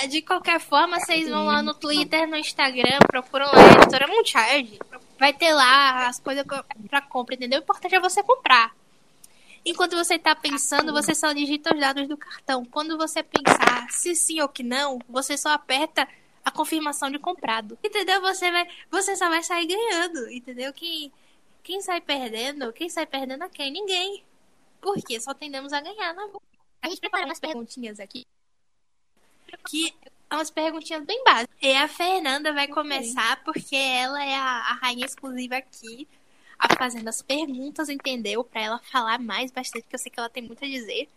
[0.00, 4.06] É, de qualquer forma, vocês vão lá no Twitter, no Instagram, procuram lá a editora
[4.06, 4.78] Moonchild.
[5.18, 6.44] Vai ter lá as coisas
[6.88, 7.58] pra compra, entendeu?
[7.58, 8.72] O importante é você comprar.
[9.64, 12.64] Enquanto você tá pensando, você só digita os dados do cartão.
[12.64, 16.06] Quando você pensar se sim ou que não, você só aperta
[16.44, 17.76] a confirmação de comprado.
[17.82, 18.20] Entendeu?
[18.20, 20.72] Você vai, você só vai sair ganhando, entendeu?
[20.72, 21.12] Quem,
[21.62, 23.72] quem sai perdendo, quem sai perdendo é quem?
[23.72, 24.22] Ninguém.
[24.80, 26.28] Porque só tendemos a ganhar na
[26.82, 28.24] A gente preparou umas perguntinhas aqui.
[29.68, 29.92] Que
[30.32, 31.56] umas perguntinhas bem básicas.
[31.60, 36.06] E a Fernanda vai começar porque ela é a, a rainha exclusiva aqui,
[36.58, 38.44] a fazendo as perguntas, entendeu?
[38.44, 41.08] Para ela falar mais bastante, que eu sei que ela tem muito a dizer.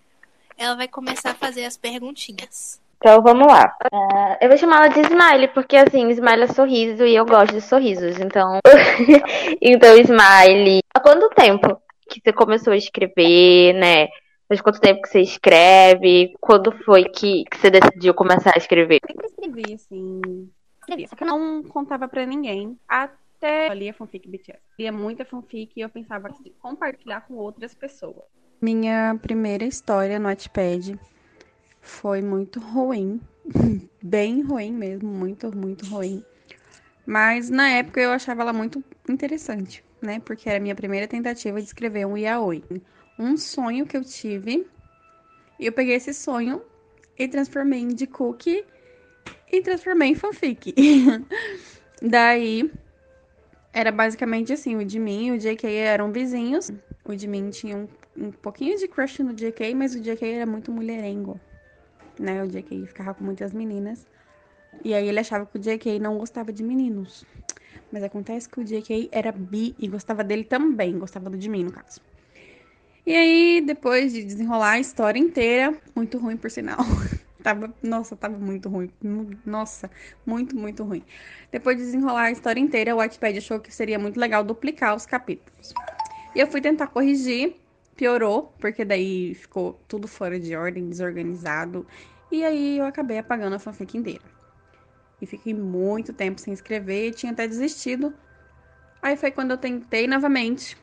[0.57, 2.79] Ela vai começar a fazer as perguntinhas.
[2.97, 3.75] Então vamos lá.
[3.91, 7.53] Uh, eu vou chamar ela de Smile, porque assim, Smile é sorriso e eu gosto
[7.53, 8.19] de sorrisos.
[8.19, 8.59] Então,
[9.59, 10.81] então Smile.
[10.93, 14.07] Há quanto tempo que você começou a escrever, né?
[14.51, 16.33] Faz quanto tempo que você escreve?
[16.41, 18.99] Quando foi que, que você decidiu começar a escrever?
[19.01, 20.51] Eu sempre escrevi, assim.
[20.81, 22.77] Escrevi, só que eu não contava pra ninguém.
[22.85, 24.59] Até eu lia fanfic BTS.
[24.77, 28.25] Lia muita fanfic e eu pensava em compartilhar com outras pessoas.
[28.61, 30.99] Minha primeira história no Wattpad
[31.79, 33.21] foi muito ruim,
[34.03, 36.25] bem ruim mesmo, muito, muito ruim.
[37.05, 40.19] Mas na época eu achava ela muito interessante, né?
[40.19, 42.61] Porque era a minha primeira tentativa de escrever um yaoi.
[43.21, 44.65] Um sonho que eu tive
[45.59, 46.59] E eu peguei esse sonho
[47.19, 48.65] e transformei em de cookie
[49.51, 50.73] e transformei em fanfic.
[52.01, 52.71] Daí,
[53.71, 56.71] era basicamente assim, o de mim e o JK eram vizinhos.
[57.05, 60.47] O de mim tinha um, um pouquinho de crush no JK, mas o JK era
[60.47, 61.39] muito mulherengo.
[62.19, 62.43] Né?
[62.43, 64.07] O JK ficava com muitas meninas.
[64.83, 67.23] E aí ele achava que o JK não gostava de meninos.
[67.91, 71.65] Mas acontece que o JK era bi e gostava dele também, gostava do de mim,
[71.65, 72.01] no caso.
[73.05, 76.77] E aí, depois de desenrolar a história inteira, muito ruim por sinal.
[77.41, 78.91] tava, nossa, tava muito ruim.
[79.45, 79.89] Nossa,
[80.25, 81.03] muito, muito ruim.
[81.51, 85.05] Depois de desenrolar a história inteira, o Wattpad achou que seria muito legal duplicar os
[85.05, 85.73] capítulos.
[86.35, 87.55] E eu fui tentar corrigir,
[87.95, 91.85] piorou, porque daí ficou tudo fora de ordem, desorganizado.
[92.31, 94.23] E aí eu acabei apagando a fanfic inteira.
[95.19, 98.13] E fiquei muito tempo sem escrever tinha até desistido.
[99.01, 100.77] Aí foi quando eu tentei novamente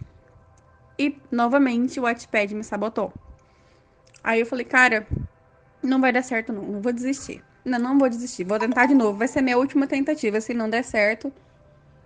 [0.99, 3.13] e novamente o Wattpad me sabotou.
[4.23, 5.07] Aí eu falei, cara,
[5.83, 7.45] não vai dar certo não, não vou desistir.
[7.65, 9.19] Não, não vou desistir, vou tentar de novo.
[9.19, 10.41] Vai ser minha última tentativa.
[10.41, 11.33] Se não der certo,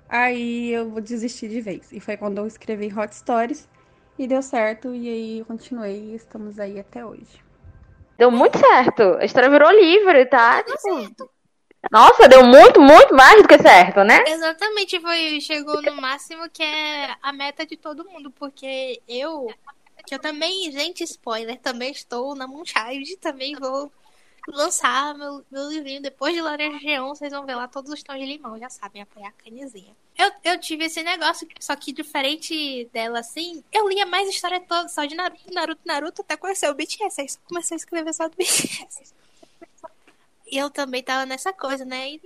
[0.08, 1.92] aí eu vou desistir de vez.
[1.92, 3.68] E foi quando eu escrevi Hot Stories
[4.18, 4.94] e deu certo.
[4.94, 7.44] E aí eu continuei e estamos aí até hoje.
[8.18, 9.02] Deu muito certo.
[9.20, 10.62] A história virou livre, tá?
[10.62, 10.80] Deu tipo...
[10.80, 11.30] certo.
[11.90, 14.22] Nossa, deu muito, muito mais do que certo, né?
[14.26, 19.52] Exatamente, foi, chegou no máximo que é a meta de todo mundo, porque eu,
[20.06, 23.92] que eu também, gente, spoiler, também estou na Moonchild, também vou
[24.48, 28.18] lançar meu, meu livrinho depois de Laranja Geon, vocês vão ver lá todos os tons
[28.18, 29.94] de limão, já sabem, apoiar a canizinha.
[30.16, 34.88] Eu, eu tive esse negócio, só que diferente dela, assim, eu lia mais história toda,
[34.88, 38.28] só de Naruto, Naruto, Naruto, até conhecer o BTS, aí só comecei a escrever só
[38.28, 39.14] do BTS.
[40.52, 42.10] E eu também tava nessa coisa, né?
[42.10, 42.20] E,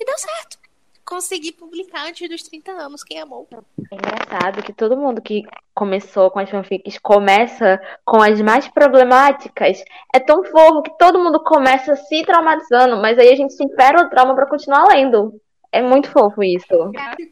[0.00, 0.58] e deu certo.
[1.04, 3.46] Consegui publicar antes dos 30 anos, quem amou.
[3.52, 9.82] É engraçado que todo mundo que começou com as fanfics começa com as mais problemáticas.
[10.12, 14.10] É tão fofo que todo mundo começa se traumatizando, mas aí a gente supera o
[14.10, 15.40] trauma para continuar lendo.
[15.70, 16.66] É muito fofo isso.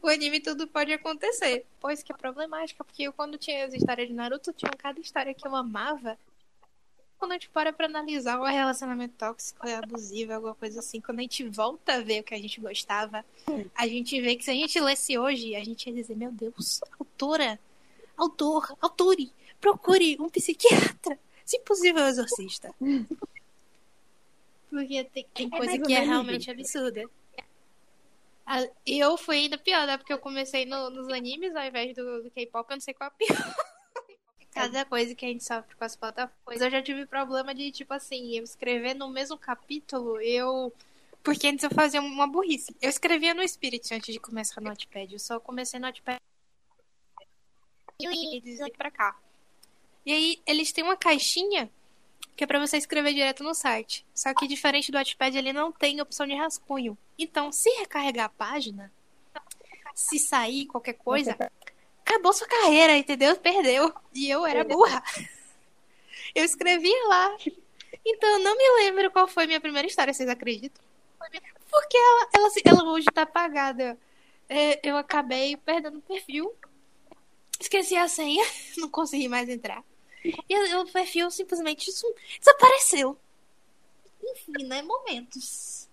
[0.01, 1.65] Com anime tudo pode acontecer.
[1.79, 5.33] Pois que é problemática, porque eu, quando tinha as histórias de Naruto, tinha cada história
[5.33, 6.17] que eu amava
[7.17, 11.19] quando a gente para pra analisar o relacionamento tóxico, é abusivo, alguma coisa assim, quando
[11.19, 13.25] a gente volta a ver o que a gente gostava,
[13.75, 16.81] a gente vê que se a gente lesse hoje, a gente ia dizer, meu Deus,
[16.99, 17.59] autora,
[18.15, 22.73] autor, autore, procure um psiquiatra, se possível, um exorcista.
[24.69, 27.03] Porque tem, tem é coisa é que é realmente absurda.
[28.85, 29.97] Eu fui ainda pior, né?
[29.97, 33.09] Porque eu comecei no, nos animes ao invés do, do K-pop, eu não sei qual
[33.09, 33.37] é pior.
[34.57, 36.61] Cada coisa que a gente sofre com as plataformas.
[36.61, 40.73] Eu já tive problema de, tipo assim, eu escrever no mesmo capítulo, eu.
[41.23, 42.75] Porque antes eu fazia uma burrice.
[42.81, 45.11] Eu escrevia no Spirit antes de começar no Notepad.
[45.11, 46.17] Eu só comecei no Notepad.
[47.99, 49.17] E pra cá.
[50.05, 51.69] E aí, eles têm uma caixinha
[52.35, 54.05] que é pra você escrever direto no site.
[54.13, 56.97] Só que diferente do Notepad, ele não tem opção de rascunho.
[57.17, 58.91] Então, se recarregar a página,
[59.95, 61.35] se sair qualquer coisa,
[62.07, 63.35] acabou sua carreira, entendeu?
[63.35, 63.93] Perdeu.
[64.13, 65.03] E eu era burra.
[66.33, 67.37] Eu escrevia lá.
[68.05, 70.83] Então, eu não me lembro qual foi minha primeira história, vocês acreditam?
[71.69, 73.97] Porque ela, ela, ela hoje tá apagada.
[74.47, 76.53] É, eu acabei perdendo o perfil.
[77.59, 78.45] Esqueci a senha,
[78.77, 79.83] não consegui mais entrar.
[80.23, 81.91] E o perfil simplesmente
[82.39, 83.17] desapareceu.
[84.23, 84.81] Enfim, né?
[84.81, 85.89] Momentos.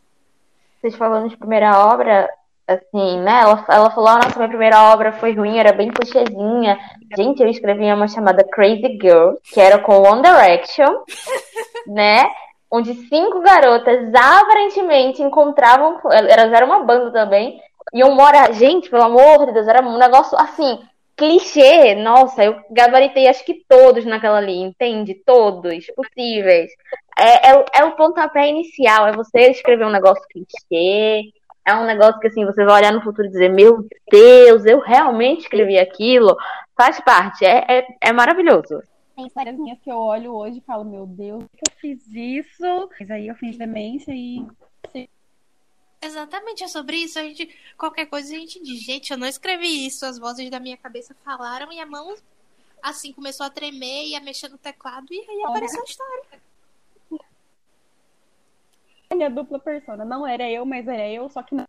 [0.80, 2.28] Vocês falando de primeira obra,
[2.66, 3.40] assim, né?
[3.40, 6.78] Ela, ela falou, ah, nossa, minha primeira obra foi ruim, era bem clichêzinha.
[7.16, 11.02] Gente, eu escrevi uma chamada Crazy Girl, que era com One Direction,
[11.86, 12.24] né?
[12.70, 17.60] Onde cinco garotas aparentemente encontravam, elas eram uma banda também,
[17.92, 18.52] iam morar.
[18.52, 20.80] Gente, pelo amor de Deus, era um negócio assim,
[21.16, 21.94] clichê.
[21.94, 25.14] Nossa, eu gabaritei acho que todos naquela ali, entende?
[25.14, 26.70] Todos possíveis.
[27.16, 31.22] É, é, é o pontapé inicial, é você escrever um negócio clichê,
[31.64, 34.80] é um negócio que assim, você vai olhar no futuro e dizer, meu Deus, eu
[34.80, 36.36] realmente escrevi aquilo.
[36.76, 38.82] Faz parte, é, é, é maravilhoso.
[39.16, 42.90] Tem histórias minhas que eu olho hoje e falo, meu Deus, que eu fiz isso?
[42.98, 44.44] Mas aí eu fiz demência e.
[46.02, 47.18] Exatamente, é sobre isso.
[47.18, 47.48] A gente,
[47.78, 50.04] qualquer coisa a gente diz, gente, eu não escrevi isso.
[50.04, 52.14] As vozes da minha cabeça falaram e a mão
[52.82, 56.24] assim começou a tremer e a mexer no teclado e aí apareceu a história
[59.14, 60.04] minha dupla persona.
[60.04, 61.64] Não era eu, mas era eu, só que não.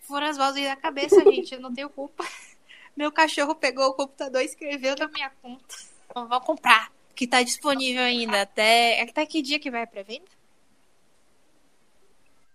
[0.00, 1.54] Foram as vozes da cabeça, gente.
[1.54, 2.24] Eu não tenho culpa.
[2.96, 5.76] Meu cachorro pegou o computador e escreveu na minha conta.
[6.10, 6.90] Então, vou comprar.
[7.14, 8.42] Que tá disponível ainda.
[8.42, 9.02] Até.
[9.02, 10.26] Até que dia que vai pra venda?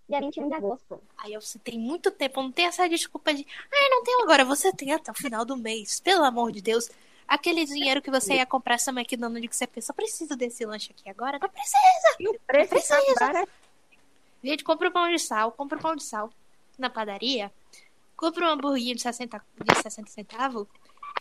[0.10, 1.02] Dia 21 de agosto.
[1.18, 3.46] Aí você tem muito tempo, não tem essa desculpa de.
[3.72, 4.44] Ah, não tenho agora.
[4.44, 6.00] Você tem até o final do mês.
[6.00, 6.90] Pelo amor de Deus.
[7.28, 11.10] Aquele dinheiro que você ia comprar essa McDonald's que você pensou, preciso desse lanche aqui
[11.10, 11.40] agora?
[11.40, 12.18] Não precisa!
[12.20, 13.48] O preço Precisa.
[14.44, 16.30] Gente, compra o pão de sal, compra o pão de sal
[16.78, 17.52] na padaria,
[18.16, 20.68] compra um hamburguinho de 60, de 60 centavos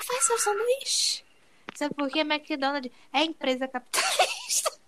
[0.00, 1.24] e faz seu sanduíche.
[1.74, 2.20] Sabe por quê?
[2.20, 4.72] McDonald's é empresa capitalista.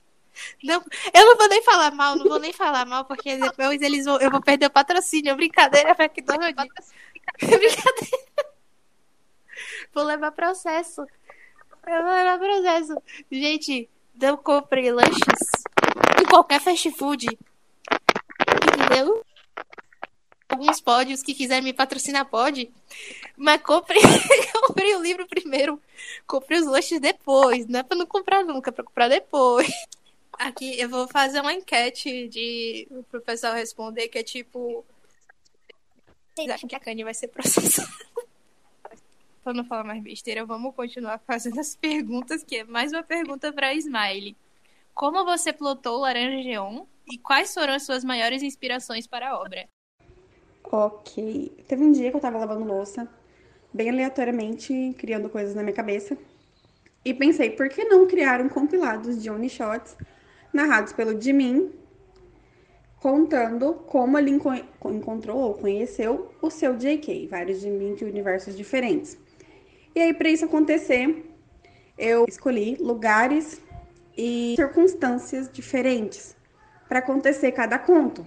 [0.63, 0.83] Não,
[1.13, 4.19] eu não vou nem falar mal, não vou nem falar mal, porque depois eles vão,
[4.19, 5.37] eu vou perder o patrocínio.
[5.37, 6.93] Brincadeira, McDonald's.
[7.39, 7.83] Brincadeira.
[9.93, 11.03] Vou levar processo.
[11.87, 12.97] Eu vou levar processo.
[13.31, 15.23] Gente, não comprei lanches
[16.21, 17.27] em qualquer fast food.
[18.95, 19.25] Entendeu?
[20.49, 22.71] Alguns pódios que quiserem me patrocinar pode.
[23.37, 23.99] Mas compre,
[24.67, 25.83] comprei o livro primeiro.
[26.27, 27.67] Comprei os lanches depois.
[27.67, 29.69] Não é pra não comprar nunca, é pra comprar depois.
[30.35, 34.85] Aqui eu vou fazer uma enquete de pro pessoal responder que é tipo.
[36.35, 37.89] Vocês acham que a Kanye vai ser processada?
[39.43, 43.53] Pra não falar mais besteira, vamos continuar fazendo as perguntas, que é mais uma pergunta
[43.53, 44.35] pra Smiley.
[44.95, 49.69] Como você plotou Laranja Geon e quais foram as suas maiores inspirações para a obra?
[50.65, 51.53] Ok.
[51.69, 53.09] Teve um dia que eu tava lavando louça,
[53.73, 56.17] bem aleatoriamente, criando coisas na minha cabeça.
[57.05, 59.97] E pensei, por que não criar um compilado de Only Shots
[60.53, 61.73] narrados pelo Jimin,
[63.01, 64.55] contando como ele enco-
[64.87, 69.19] encontrou ou conheceu o seu JK, vários Jimin de universos diferentes.
[69.95, 71.25] E aí, para isso acontecer,
[71.99, 73.61] eu escolhi lugares
[74.17, 76.34] e circunstâncias diferentes
[76.89, 78.25] para acontecer cada conto.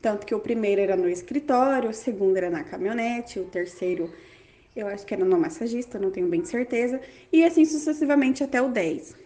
[0.00, 4.10] Tanto que o primeiro era no escritório, o segundo era na caminhonete, o terceiro
[4.74, 7.00] eu acho que era no massagista, não tenho bem certeza,
[7.32, 9.16] e assim sucessivamente até o 10.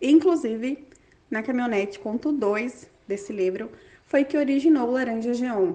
[0.00, 0.86] Inclusive,
[1.30, 3.70] na caminhonete, conto 2 desse livro
[4.06, 5.74] foi que originou o Laranja Geon.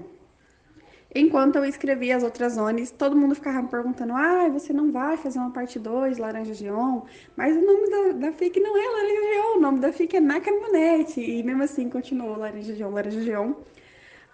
[1.16, 5.16] Enquanto eu escrevia as outras zones, todo mundo ficava me perguntando: ah, você não vai
[5.16, 7.01] fazer uma parte 2, Laranja Geon?
[7.36, 10.20] Mas o nome da, da FIC não é Laranja Geon, o nome da FIC é
[10.20, 11.22] Na Caminhonete.
[11.22, 13.53] E mesmo assim continuou Laranja Geon, Laranja Geon.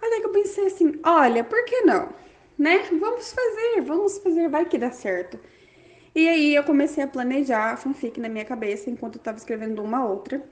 [0.00, 2.08] Até que eu pensei assim: olha, por que não?
[2.58, 2.78] Né?
[2.98, 5.38] Vamos fazer, vamos fazer, vai que dá certo.
[6.14, 9.82] E aí eu comecei a planejar a fanfic na minha cabeça enquanto eu tava escrevendo
[9.82, 10.42] uma outra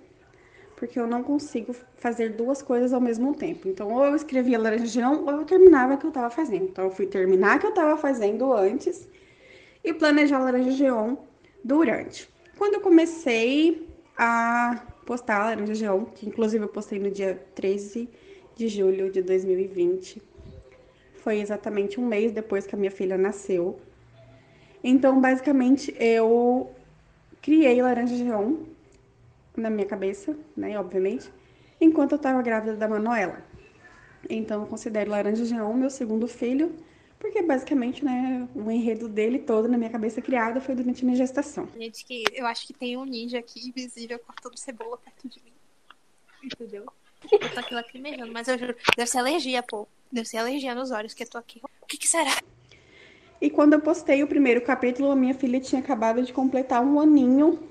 [0.79, 3.69] porque eu não consigo fazer duas coisas ao mesmo tempo.
[3.69, 6.67] Então, ou eu escrevia Laranja Geon, ou eu terminava o que eu tava fazendo.
[6.67, 9.09] Então, eu fui terminar o que eu tava fazendo antes
[9.83, 11.17] e planejar Laranja Geon
[11.65, 12.29] durante.
[12.57, 18.09] Quando eu comecei a postar Laranja Geon, que inclusive eu postei no dia 13
[18.55, 20.23] de julho de 2020,
[21.17, 23.81] foi exatamente um mês depois que a minha filha nasceu.
[24.83, 26.71] Então, basicamente, eu
[27.43, 28.78] criei Laranja Geon
[29.61, 31.31] na minha cabeça, né, obviamente,
[31.81, 33.43] enquanto eu estava grávida da Manuela.
[34.29, 36.75] Então, eu considero Laranja Geon meu segundo filho,
[37.19, 41.17] porque basicamente, né, o enredo dele todo na minha cabeça criado foi durante a minha
[41.17, 41.69] gestação.
[41.77, 45.53] Gente, que eu acho que tem um ninja aqui invisível cortando cebola perto de mim.
[46.43, 46.87] Entendeu?
[47.31, 49.89] Eu tô aqui lacrimejando, mas eu juro, deve ser alergia, pô.
[50.11, 51.61] Deve ser alergia nos olhos que eu tô aqui.
[51.83, 52.31] O que, que será?
[53.41, 57.01] E quando eu postei o primeiro capítulo, a minha filha tinha acabado de completar um
[57.01, 57.68] aninho,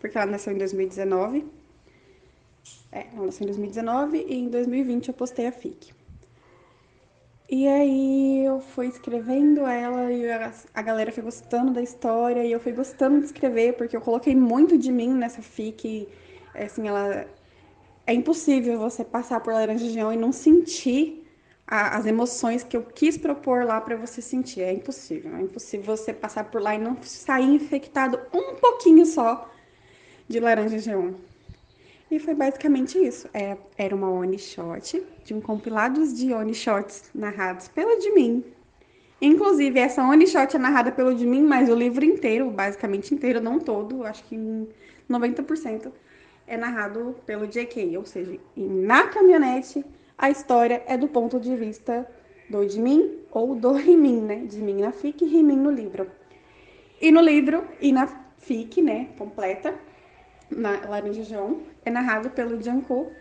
[0.00, 1.46] porque ela nasceu em 2019.
[2.90, 5.92] É, ela nasceu em 2019 e em 2020 eu postei a FIC.
[7.50, 12.60] E aí eu fui escrevendo ela e a, galera foi gostando da história e eu
[12.60, 16.08] fui gostando de escrever, porque eu coloquei muito de mim nessa FIC.
[16.54, 17.26] Assim, ela.
[18.06, 21.26] É impossível você passar por Laranja Geão e não sentir
[21.66, 24.62] as emoções que eu quis propor lá pra você sentir.
[24.62, 25.36] É impossível.
[25.36, 29.50] É impossível você passar por lá e não sair infectado um pouquinho só
[30.28, 31.14] de Laranja Geão.
[32.10, 33.28] E foi basicamente isso.
[33.34, 38.44] É, era uma Oni Shot, de um compilados de Oni Shots narrados pelo de mim.
[39.20, 43.40] Inclusive, essa Oni Shot é narrada pelo de mim, mas o livro inteiro, basicamente inteiro,
[43.40, 44.68] não todo, acho que em
[45.10, 45.90] 90%,
[46.46, 47.96] é narrado pelo JK.
[47.96, 49.84] Ou seja, na caminhonete,
[50.16, 52.08] a história é do ponto de vista
[52.48, 54.46] do Jimin ou do Rimin, né?
[54.50, 56.10] Jimin na FIC e Rimin no livro.
[57.00, 58.06] E no livro, e na
[58.38, 59.74] FIC, né, completa,
[60.50, 63.12] na Laranja João, é narrado pelo Jungkook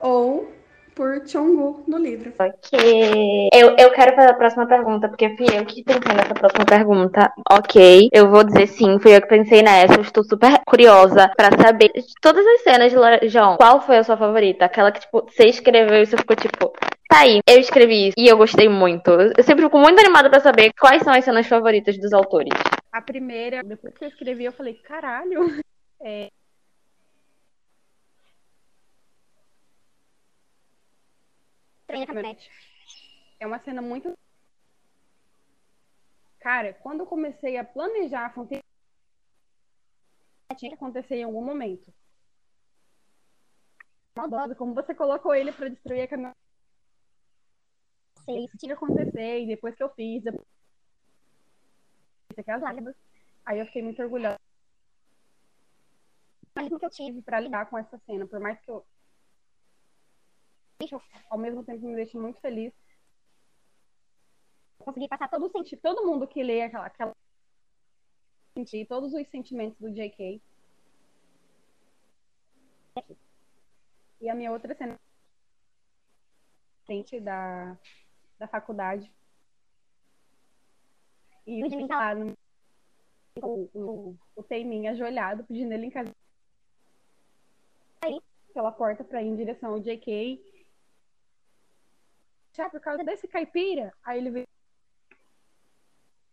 [0.00, 0.52] ou
[0.94, 2.32] por Chongu no livro.
[2.38, 3.48] Ok.
[3.52, 7.32] Eu, eu quero fazer a próxima pergunta, porque fui eu que pensei nessa próxima pergunta.
[7.50, 8.08] Ok.
[8.12, 9.94] Eu vou dizer sim, fui eu que pensei nessa.
[9.94, 13.56] Eu estou super curiosa pra saber de todas as cenas de João.
[13.56, 14.64] Qual foi a sua favorita?
[14.64, 16.72] Aquela que, tipo, você escreveu e você ficou tipo.
[17.08, 19.10] Tá aí, eu escrevi isso e eu gostei muito.
[19.10, 22.52] Eu sempre fico muito animada pra saber quais são as cenas favoritas dos autores.
[22.92, 25.40] A primeira, depois que eu escrevi, eu falei, caralho.
[26.06, 26.28] É...
[31.94, 32.50] Trem caminhonete.
[33.38, 34.18] É uma cena muito.
[36.40, 38.60] Cara, quando eu comecei a planejar a fanfic,
[40.56, 41.92] tinha que acontecer em algum momento.
[44.16, 46.38] Maldosa, como você colocou ele para destruir a caminhonete.
[48.28, 50.46] Isso tinha que acontecer, e depois que eu fiz, depois...
[53.44, 54.40] aí eu fiquei muito orgulhosa.
[56.54, 58.84] Que eu tive para lidar com essa cena, por mais que eu
[61.30, 62.72] ao mesmo tempo me deixa muito feliz.
[64.78, 67.16] Consegui passar todo o sentimento, todo mundo que lê aquela, aquela
[68.56, 70.40] sentir todos os sentimentos do JK.
[74.20, 74.98] E a minha outra cena
[77.22, 77.76] da,
[78.38, 79.10] da faculdade.
[81.46, 82.36] E o Jimmy tá lá no,
[83.42, 86.14] o, o, o Teiminha ajoelhado, pedindo ele em casa.
[88.04, 88.20] Aí,
[88.52, 90.40] pela porta pra ir em direção ao JK.
[92.56, 94.48] Já por causa desse caipira, aí ele veio.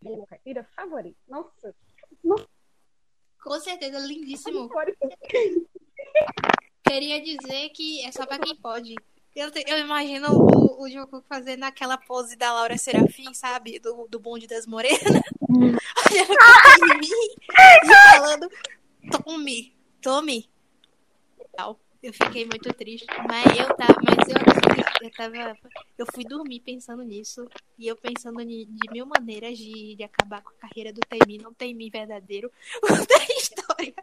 [0.01, 1.17] Meu caipira favorito.
[1.27, 1.75] Nossa,
[3.43, 4.69] com certeza, lindíssimo.
[6.87, 8.95] Queria dizer que é só pra quem pode.
[9.35, 13.79] Eu, te, eu imagino o, o fazendo aquela pose da Laura Serafim, sabe?
[13.79, 14.99] Do, do bonde das morenas.
[15.49, 17.09] Olhando pra mim
[17.81, 18.49] e falando:
[19.23, 20.49] Tome, tome.
[22.03, 23.05] Eu fiquei muito triste.
[23.27, 23.95] Mas eu tava.
[24.03, 25.57] Mas eu, eu tava.
[25.97, 27.47] Eu fui dormir pensando nisso.
[27.77, 31.37] E eu pensando de, de mil maneiras de, de acabar com a carreira do Taimi.
[31.37, 32.51] Não Taimi verdadeiro.
[32.81, 33.93] da história.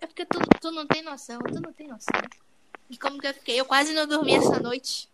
[0.00, 1.38] É porque tu, tu não tem noção.
[1.40, 2.22] Tu não tem noção.
[2.88, 3.60] E como que eu fiquei?
[3.60, 5.08] Eu quase não dormi essa noite.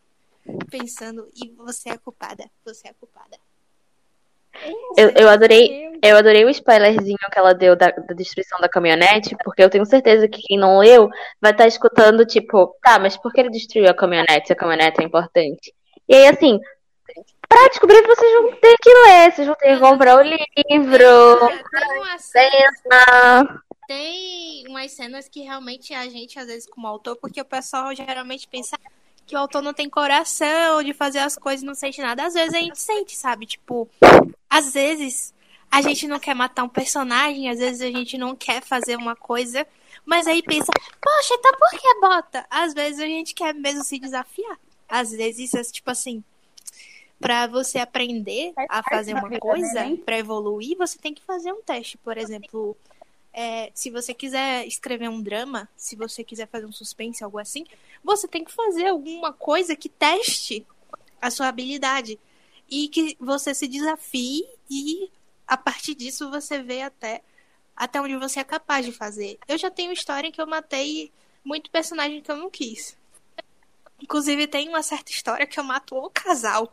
[0.71, 1.29] Pensando.
[1.35, 2.51] E você é a culpada.
[2.65, 3.39] Você é a culpada.
[4.97, 9.35] Eu, eu adorei, eu adorei o spoilerzinho que ela deu da, da, destruição da caminhonete,
[9.43, 11.09] porque eu tenho certeza que quem não leu
[11.41, 14.57] vai estar tá escutando, tipo, tá, mas por que ele destruiu a caminhonete se a
[14.57, 15.75] caminhonete é importante?
[16.07, 16.61] E aí, assim,
[17.49, 21.49] pra descobrir vocês vão ter que ler, vocês vão ter que comprar o livro.
[21.71, 27.41] Tem uma cena, tem umas cenas que realmente a gente, às vezes, como autor, porque
[27.41, 28.77] o pessoal geralmente pensa
[29.27, 32.27] que o autor não tem coração de fazer as coisas não sente nada.
[32.27, 33.47] Às vezes a gente sente, sabe?
[33.47, 33.89] Tipo,
[34.51, 35.33] às vezes
[35.75, 39.17] a gente não quer matar um personagem, às vezes a gente não quer fazer uma
[39.17, 39.67] coisa,
[40.07, 40.71] mas aí pensa,
[41.03, 42.47] poxa, então por que bota?
[42.49, 44.57] Às vezes a gente quer mesmo se desafiar.
[44.89, 46.23] Às vezes é tipo assim,
[47.19, 49.97] para você aprender a fazer uma coisa, né?
[49.97, 52.77] para evoluir, você tem que fazer um teste, por exemplo,
[53.33, 57.65] é, se você quiser escrever um drama, se você quiser fazer um suspense, algo assim,
[58.05, 60.65] você tem que fazer alguma coisa que teste
[61.21, 62.17] a sua habilidade
[62.71, 65.11] e que você se desafie e
[65.47, 67.23] a partir disso você vê até
[67.77, 69.39] até onde você é capaz de fazer.
[69.49, 71.13] Eu já tenho história em que eu matei
[71.45, 72.97] muito personagem que eu não quis.
[74.01, 76.73] Inclusive tem uma certa história que eu mato o casal.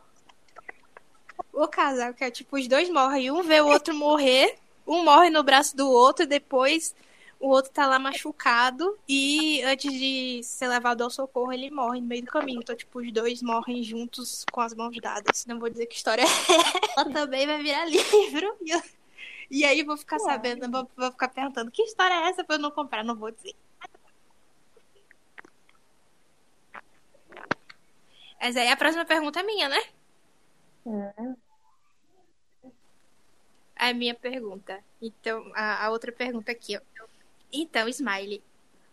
[1.52, 4.56] O casal que é tipo os dois morrem, um vê o outro morrer
[4.86, 6.94] um morre no braço do outro e depois
[7.42, 12.06] o outro tá lá machucado e antes de ser levado ao socorro ele morre no
[12.06, 12.60] meio do caminho.
[12.60, 15.44] Então, tipo, os dois morrem juntos com as mãos dadas.
[15.46, 16.26] Não vou dizer que história é
[16.96, 18.56] ela também vai virar livro.
[18.62, 18.82] E, eu...
[19.50, 22.60] e aí vou ficar sabendo, vou, vou ficar perguntando que história é essa pra eu
[22.60, 23.56] não comprar, não vou dizer.
[28.40, 29.82] Mas aí a próxima pergunta é minha, né?
[33.76, 34.78] É a minha pergunta.
[35.00, 36.80] Então, a, a outra pergunta aqui, ó.
[37.52, 38.42] Então, Smiley,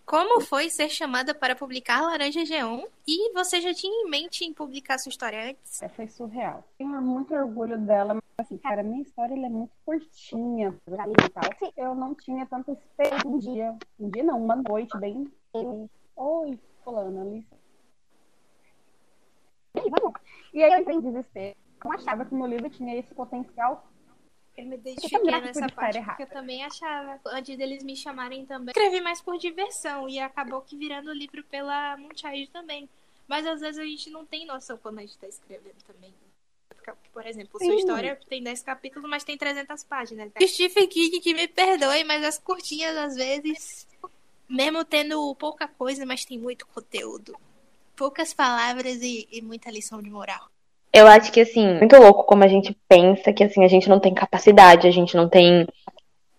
[0.05, 2.83] como foi ser chamada para publicar Laranja Geon?
[3.07, 5.81] E você já tinha em mente em publicar sua história antes?
[5.81, 6.63] É, foi surreal.
[6.77, 10.75] Tenho muito orgulho dela, mas assim, cara, minha história é muito curtinha.
[11.77, 13.77] Eu não tinha tanto espelho um dia.
[13.99, 15.31] Um dia não, uma noite bem.
[16.15, 17.47] Oi, fulano, ali.
[20.53, 21.55] E aí eu entrei em desespero.
[21.85, 23.87] Não achava que o meu livro tinha esse potencial
[24.59, 29.01] eu me identifiquei nessa parte, porque eu também achava, antes deles me chamarem também, escrevi
[29.01, 32.89] mais por diversão, e acabou que virando o livro pela Moonchild também.
[33.27, 36.13] Mas às vezes a gente não tem noção quando a gente tá escrevendo também.
[37.13, 37.65] Por exemplo, Sim.
[37.65, 40.31] sua história tem 10 capítulos, mas tem 300 páginas.
[40.41, 43.87] Stephen King que me perdoe, mas as curtinhas às vezes,
[44.47, 47.37] mesmo tendo pouca coisa, mas tem muito conteúdo.
[47.95, 50.49] Poucas palavras e, e muita lição de moral.
[50.91, 53.99] Eu acho que, assim, muito louco como a gente pensa que, assim, a gente não
[53.99, 55.67] tem capacidade, a gente não tem.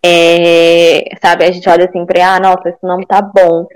[0.03, 3.67] É, sabe, a gente olha assim pra, ah, nossa, isso não tá bom.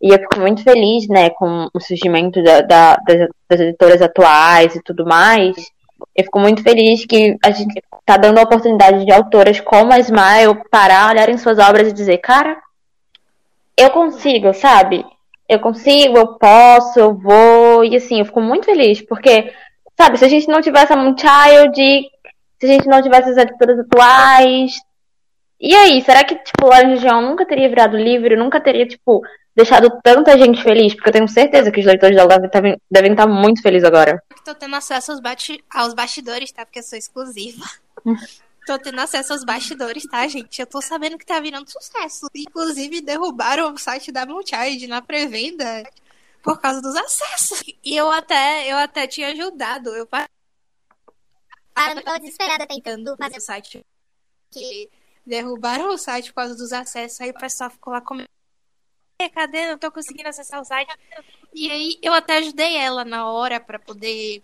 [0.00, 4.74] E eu fico muito feliz, né, com o surgimento da, da, das, das editoras atuais
[4.74, 5.54] e tudo mais.
[6.16, 9.98] Eu fico muito feliz que a gente tá dando a oportunidade de autoras como a
[9.98, 12.56] Smile parar, olharem suas obras e dizer, cara,
[13.76, 15.04] eu consigo, sabe?
[15.48, 17.84] Eu consigo, eu posso, eu vou.
[17.84, 19.52] E assim, eu fico muito feliz, porque
[19.96, 22.10] Sabe, se a gente não tivesse a Moonchild,
[22.60, 24.72] se a gente não tivesse as editoras atuais,
[25.60, 29.22] E aí, será que, tipo, Laranja Geão nunca teria virado livro, nunca teria, tipo,
[29.54, 30.94] deixado tanta gente feliz?
[30.94, 34.22] Porque eu tenho certeza que os leitores dela devem, devem estar muito felizes agora.
[34.44, 36.66] Tô tendo acesso aos, bate, aos bastidores, tá?
[36.66, 37.64] Porque eu sou exclusiva.
[38.66, 40.58] Tô tendo acesso aos bastidores, tá, gente?
[40.58, 42.28] Eu tô sabendo que tá virando sucesso.
[42.34, 45.84] Inclusive, derrubaram o site da Multide na pré-venda
[46.44, 47.62] por causa dos acessos.
[47.82, 49.88] E eu até, eu até tinha ajudado.
[49.96, 50.28] Eu parando
[52.04, 53.84] pela desesperada tentando fazer o site.
[54.50, 54.90] Que
[55.24, 57.18] derrubaram o site por causa dos acessos.
[57.22, 58.28] Aí o pessoal ficou lá comendo.
[59.32, 59.68] Cadê?
[59.68, 60.94] Não tô conseguindo acessar o site.
[61.54, 64.42] E aí eu até ajudei ela na hora para poder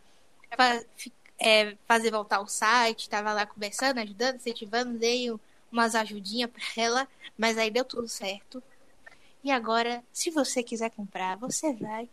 [1.39, 3.11] é, fazer voltar o site.
[3.11, 5.31] Tava lá conversando, ajudando, incentivando, dei
[5.71, 7.09] umas ajudinhas para ela.
[7.37, 8.63] Mas aí deu tudo certo.
[9.43, 12.09] E agora, se você quiser comprar, você vai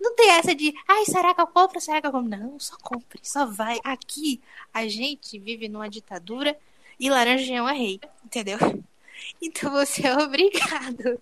[0.00, 1.80] não tem essa de, ai, será que eu compro?
[1.80, 2.36] Será que eu compro?
[2.36, 3.78] Não, só compre, só vai.
[3.84, 4.40] Aqui
[4.72, 6.56] a gente vive numa ditadura
[6.98, 8.58] e Laranjão é rei, entendeu?
[9.40, 11.18] Então você é obrigado.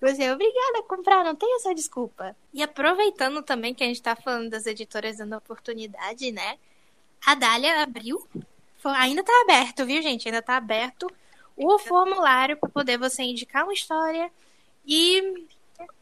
[0.00, 2.34] Você é obrigado a comprar, não tem essa desculpa.
[2.54, 6.56] E aproveitando também que a gente tá falando das editoras dando oportunidade, né?
[7.26, 8.26] A Dália abriu.
[8.82, 10.26] Ainda tá aberto, viu, gente?
[10.26, 11.06] Ainda tá aberto
[11.58, 14.30] o formulário para poder você indicar uma história
[14.86, 15.46] e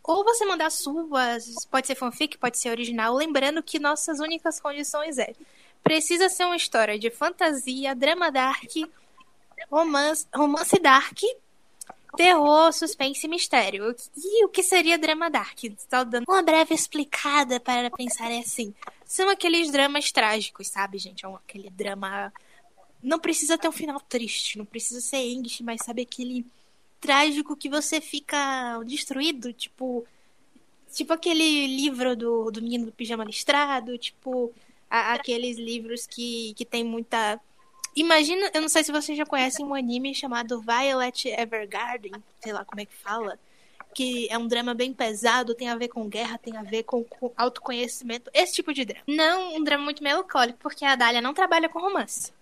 [0.02, 5.18] ou você mandar suas, pode ser fanfic, pode ser original, lembrando que nossas únicas condições
[5.18, 5.34] é
[5.82, 8.70] precisa ser uma história de fantasia, drama dark,
[9.70, 11.18] romance, romance dark,
[12.16, 13.94] terror, suspense e mistério.
[14.16, 15.62] E o que seria drama dark?
[15.64, 18.74] Estou dando uma breve explicada para pensar assim.
[19.04, 21.24] São aqueles dramas trágicos, sabe, gente?
[21.24, 22.32] É aquele drama.
[23.02, 26.46] Não precisa ter um final triste, não precisa ser English, mas sabe aquele
[27.00, 30.06] trágico que você fica destruído, tipo.
[30.92, 34.54] Tipo aquele livro do, do menino do pijama listrado, tipo
[34.90, 37.40] a, aqueles livros que, que tem muita.
[37.94, 42.64] Imagina, eu não sei se vocês já conhecem um anime chamado Violet Evergarden, sei lá
[42.64, 43.38] como é que fala,
[43.94, 47.02] que é um drama bem pesado, tem a ver com guerra, tem a ver com,
[47.02, 49.04] com autoconhecimento, esse tipo de drama.
[49.06, 52.35] Não um drama muito melancólico, porque a Dália não trabalha com romance.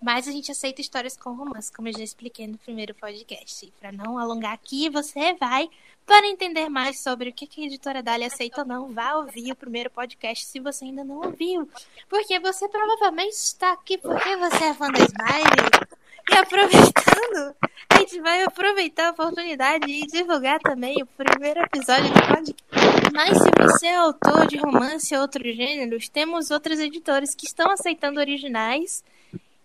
[0.00, 3.72] Mas a gente aceita histórias com romance, como eu já expliquei no primeiro podcast.
[3.80, 5.68] Para não alongar aqui, você vai
[6.06, 9.56] para entender mais sobre o que a editora Dália aceita ou não, vá ouvir o
[9.56, 11.68] primeiro podcast se você ainda não ouviu.
[12.08, 15.98] Porque você provavelmente está aqui porque você é fã da Smile.
[16.30, 17.56] E aproveitando,
[17.90, 22.64] a gente vai aproveitar a oportunidade e divulgar também o primeiro episódio do podcast.
[23.12, 27.70] Mas se você é autor de romance ou outros gêneros, temos outros editores que estão
[27.70, 29.02] aceitando originais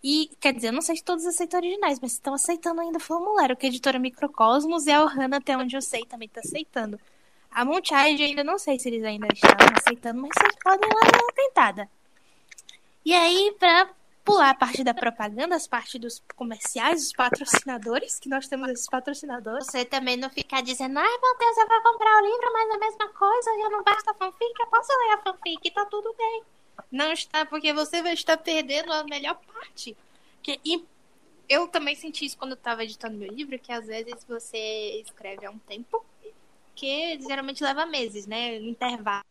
[0.04, 3.02] e, quer dizer, eu não sei se todos aceitam originais, mas estão aceitando ainda o
[3.02, 7.00] formulário, que a editora Microcosmos e a Ohana, até onde eu sei, também está aceitando.
[7.50, 11.24] A Moonchild ainda não sei se eles ainda estão aceitando, mas vocês podem lá dar
[11.24, 11.90] uma tentada.
[13.06, 13.90] E aí, para
[14.26, 18.88] pular a parte da propaganda, as partes dos comerciais, os patrocinadores, que nós temos esses
[18.88, 19.68] patrocinadores.
[19.68, 22.80] Você também não ficar dizendo, ai meu Deus, eu vou comprar o livro, mas a
[22.80, 26.44] mesma coisa, já não basta fanfic, eu posso ler a fanfic, tá tudo bem.
[26.92, 29.96] Não está, porque você vai estar perdendo a melhor parte.
[30.42, 30.84] Que, e
[31.48, 35.46] eu também senti isso quando eu estava editando meu livro, que às vezes você escreve
[35.46, 36.04] há um tempo,
[36.76, 38.58] que geralmente leva meses, né?
[38.58, 39.24] Intervalo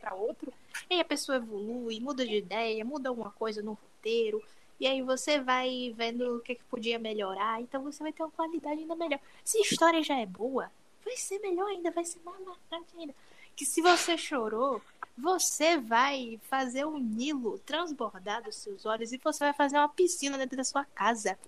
[0.00, 0.52] para outro,
[0.88, 4.40] e a pessoa evolui, muda de ideia, muda alguma coisa no roteiro,
[4.78, 8.30] e aí você vai vendo o que, que podia melhorar, então você vai ter uma
[8.30, 9.18] qualidade ainda melhor.
[9.44, 10.70] Se a história já é boa,
[11.04, 13.14] vai ser melhor ainda, vai ser mais marcante ainda.
[13.56, 14.80] Que se você chorou,
[15.16, 20.38] você vai fazer um Nilo transbordar dos seus olhos e você vai fazer uma piscina
[20.38, 21.38] dentro da sua casa.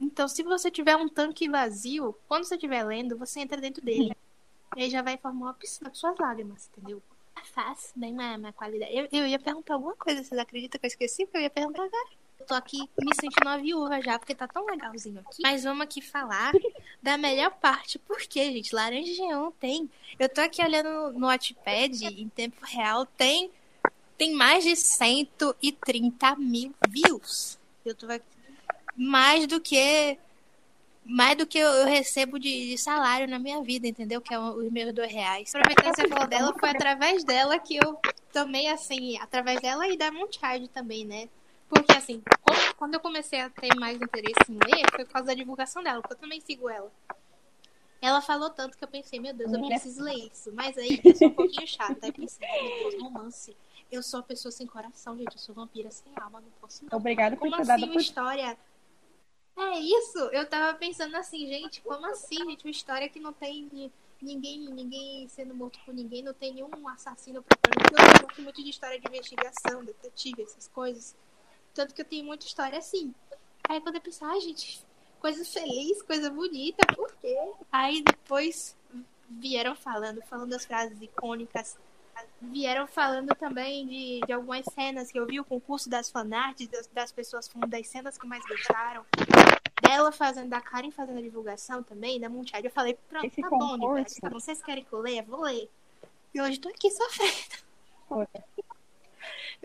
[0.00, 4.14] Então, se você tiver um tanque vazio, quando você estiver lendo, você entra dentro dele.
[4.76, 7.02] E aí já vai formar uma piscina com suas lágrimas, entendeu?
[7.52, 8.92] Fácil, bem mais, qualidade.
[8.94, 11.26] Eu, eu ia perguntar alguma coisa, vocês acreditam que eu esqueci?
[11.26, 12.23] Que eu ia perguntar agora.
[12.46, 15.42] Tô aqui me sentindo uma viúva já, porque tá tão legalzinho aqui.
[15.42, 16.52] Mas vamos aqui falar
[17.02, 17.98] da melhor parte.
[17.98, 19.90] Porque, gente, Laranja Geon tem.
[20.18, 23.50] Eu tô aqui olhando no Wattpad em tempo real, tem,
[24.18, 27.58] tem mais de 130 mil views.
[27.84, 28.24] Eu tô aqui.
[28.96, 30.18] Mais do que.
[31.04, 34.22] Mais do que eu recebo de, de salário na minha vida, entendeu?
[34.22, 35.54] Que é os meus dois reais.
[35.54, 38.00] Aproveitando que você falou dela, foi através dela que eu
[38.32, 41.28] tomei assim, através dela e da Moonchild também, né?
[41.68, 42.22] Porque, assim,
[42.76, 46.00] quando eu comecei a ter mais interesse em ler, foi por causa da divulgação dela,
[46.00, 46.90] porque eu também sigo ela.
[48.00, 49.68] Ela falou tanto que eu pensei, meu Deus, eu uhum.
[49.68, 50.52] preciso ler isso.
[50.52, 51.98] Mas aí eu sou um pouquinho chata.
[52.02, 53.56] Aí pensei, meu Deus, romance.
[53.90, 55.32] Eu sou uma pessoa sem coração, gente.
[55.32, 56.98] Eu sou vampira sem alma, não posso não.
[56.98, 58.58] Obrigada por assim uma história.
[59.56, 62.64] É isso, eu tava pensando assim, gente, como assim, gente?
[62.64, 63.90] Uma história que não tem
[64.20, 68.70] ninguém, ninguém sendo morto por ninguém, não tem nenhum assassino pra Eu gosto muito de
[68.70, 71.14] história de investigação, detetive, essas coisas.
[71.74, 73.12] Tanto que eu tenho muita história assim.
[73.68, 74.84] Aí quando eu pensei, ah, gente,
[75.20, 77.36] coisa feliz, coisa bonita, por quê?
[77.72, 78.76] Aí depois
[79.28, 81.76] vieram falando, falando das frases icônicas.
[82.40, 86.86] Vieram falando também de, de algumas cenas que eu vi o concurso das fanarts, das,
[86.88, 89.04] das pessoas falando das cenas que mais gostaram.
[89.82, 92.64] Dela fazendo, da Karen fazendo a divulgação também, da Munchad.
[92.64, 95.22] Eu falei, pronto, Esse tá bom, concurso- universo, tá bom, vocês querem que eu leia?
[95.24, 95.68] Vou ler.
[96.32, 97.64] E hoje tô aqui sofrendo.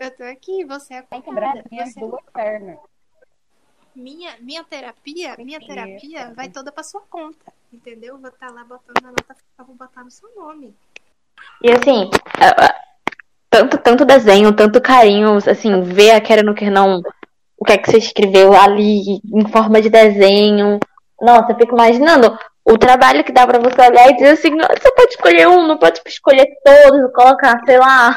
[0.00, 2.78] Eu tô aqui, você é as minhas Você- duas pernas.
[3.94, 6.32] minha, minha terapia, minha Sim, terapia é.
[6.32, 7.52] vai toda pra sua conta.
[7.70, 8.16] Entendeu?
[8.16, 10.74] Vou estar lá botando na nota vou botar no seu nome.
[11.62, 12.08] E assim,
[13.50, 17.02] tanto, tanto desenho, tanto carinho, assim, ver a Karen no que não,
[17.58, 20.80] o que é que você escreveu ali em forma de desenho.
[21.20, 24.72] Nossa, eu fico imaginando o trabalho que dá pra você olhar e dizer assim, "Nossa,
[24.80, 28.16] você pode escolher um, não pode escolher todos, colocar, sei lá,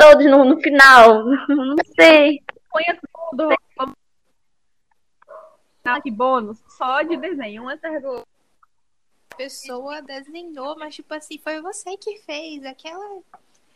[0.00, 1.24] todos no, no final.
[1.48, 2.42] Não sei.
[2.70, 2.98] Ponha
[3.30, 3.48] tudo.
[5.84, 6.58] Ah, que bônus.
[6.68, 7.64] Só de desenho.
[7.64, 8.26] Um do outro.
[9.32, 12.64] A pessoa desenhou, mas tipo assim, foi você que fez.
[12.64, 13.20] Aquela,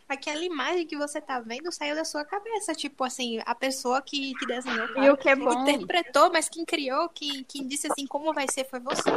[0.09, 2.75] aquela imagem que você tá vendo saiu da sua cabeça.
[2.75, 5.03] Tipo assim, a pessoa que, que desenhou.
[5.03, 5.67] E o que é bom.
[5.69, 9.11] interpretou, mas quem criou, quem, quem disse assim como vai ser foi você.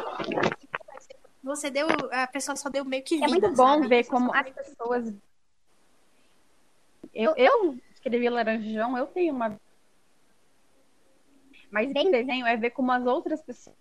[1.43, 1.87] Você deu.
[2.11, 3.27] A pessoa só deu meio que vida.
[3.27, 3.87] É muito bom sabe?
[3.87, 5.13] ver como as pessoas.
[7.17, 9.59] Eu, eu escrevi Laranjão, eu tenho uma.
[11.71, 13.75] Mas em desenho é ver como as outras pessoas.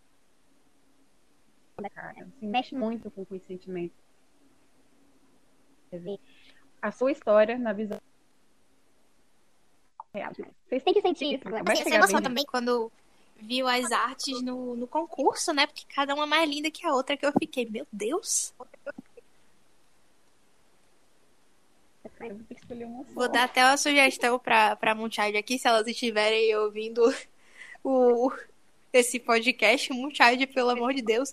[1.94, 3.92] Cara, assim, mexe muito com, com esse sentimento.
[6.80, 8.00] A sua história na visão.
[10.14, 10.32] real.
[10.66, 11.44] Vocês têm que sentir isso.
[11.76, 12.22] Chegar gostou bem.
[12.22, 12.90] também quando
[13.36, 15.66] viu as artes no, no concurso, né?
[15.66, 18.54] Porque cada uma é mais linda que a outra, que eu fiquei, meu Deus.
[22.18, 23.12] Vou ter que escolher uma só.
[23.12, 27.02] Vou dar até uma sugestão pra, pra Moonchild aqui, se elas estiverem ouvindo
[27.84, 28.32] o,
[28.92, 29.92] esse podcast.
[29.92, 31.32] Moonchild, pelo amor de Deus,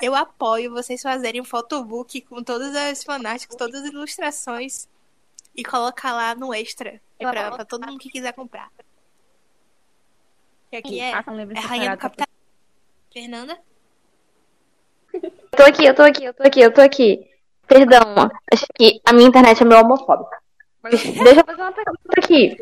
[0.00, 4.88] eu apoio vocês fazerem um photobook com todas as fanáticas, todas as ilustrações
[5.54, 7.00] e colocar lá no extra.
[7.18, 8.70] Pra, pra todo mundo que quiser comprar.
[10.72, 11.98] E aqui é, livro é a Rainha do.
[11.98, 12.36] Capitalismo.
[13.12, 13.60] Fernanda?
[15.12, 17.31] Eu tô aqui, eu tô aqui, eu tô aqui, eu tô aqui.
[17.72, 20.36] Perdão, acho que a minha internet é meio homofóbica.
[20.82, 22.56] Mas deixa eu fazer uma pergunta aqui.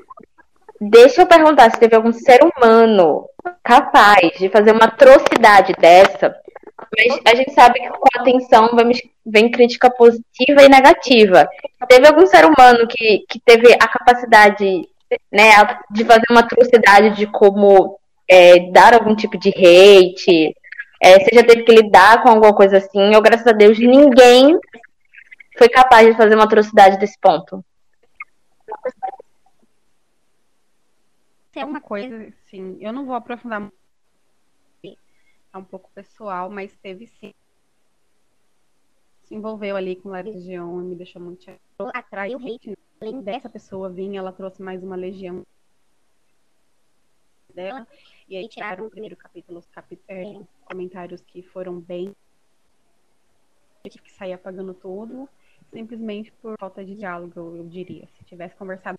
[0.80, 3.26] Deixa eu perguntar se teve algum ser humano
[3.62, 6.34] capaz de fazer uma atrocidade dessa.
[6.96, 8.92] Mas a gente sabe que com a atenção vem,
[9.26, 11.48] vem crítica positiva e negativa.
[11.88, 14.88] Teve algum ser humano que, que teve a capacidade
[15.30, 15.50] né,
[15.90, 17.98] de fazer uma atrocidade de como
[18.28, 20.54] é, dar algum tipo de hate?
[21.02, 23.12] É, você já teve que lidar com alguma coisa assim?
[23.12, 24.58] Eu, graças a Deus, ninguém
[25.60, 27.62] foi capaz de fazer uma atrocidade desse ponto.
[31.52, 33.74] Tem uma coisa, sim, eu não vou aprofundar muito.
[35.52, 37.34] É um pouco pessoal, mas teve sim.
[39.24, 41.44] Se envolveu ali com a legião e me deixou muito.
[41.92, 42.70] Atraiu hate.
[42.70, 42.76] né?
[43.02, 45.44] Além dessa pessoa vir, ela trouxe mais uma legião
[47.54, 47.86] dela.
[48.26, 52.16] E aí tiraram o primeiro capítulo, os capi- é, comentários que foram bem.
[53.84, 55.28] Eu tive que sair apagando tudo,
[55.72, 58.08] simplesmente por falta de diálogo, eu, diria.
[58.16, 58.98] Se tivesse conversado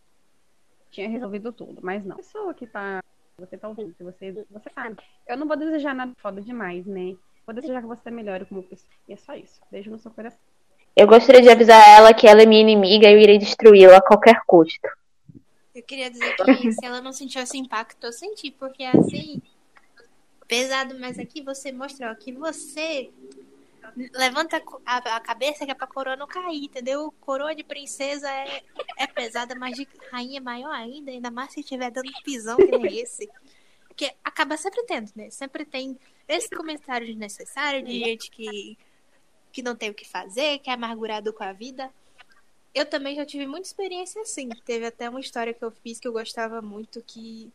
[0.92, 2.16] tinha resolvido tudo, mas não.
[2.16, 3.02] A pessoa que tá.
[3.40, 4.98] Você tá ouvindo, se você, você sabe.
[5.26, 7.16] Eu não vou desejar nada foda demais, né?
[7.46, 8.92] Vou desejar que você melhore como pessoa.
[9.08, 9.60] E é só isso.
[9.72, 10.40] Beijo no seu coração.
[10.96, 14.02] Eu gostaria de avisar ela que ela é minha inimiga e eu irei destruí-la a
[14.02, 14.88] qualquer custo.
[15.74, 16.44] Eu queria dizer que
[16.74, 19.42] se ela não sentiu esse impacto, eu senti, porque assim,
[20.48, 23.10] pesado, mas aqui você mostrou que você
[24.14, 27.14] levanta a, a cabeça que é pra coroa não cair, entendeu?
[27.20, 28.64] Coroa de princesa é,
[28.98, 32.78] é pesada, mas de rainha é maior ainda, ainda mais se estiver dando pisão que
[32.78, 33.30] nem esse.
[33.88, 35.30] Porque acaba sempre tendo, né?
[35.30, 38.78] Sempre tem esse comentário desnecessário de gente que,
[39.52, 41.92] que não tem o que fazer, que é amargurado com a vida.
[42.74, 44.50] Eu também já tive muita experiência assim.
[44.66, 47.52] Teve até uma história que eu fiz que eu gostava muito que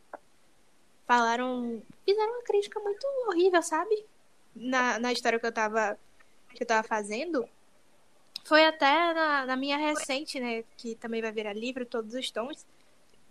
[1.07, 4.05] falaram, fizeram uma crítica muito horrível, sabe?
[4.55, 5.97] Na, na história que eu tava
[6.57, 7.47] que eu tava fazendo.
[8.43, 12.65] Foi até na, na minha recente, né, que também vai virar livro Todos os Tons.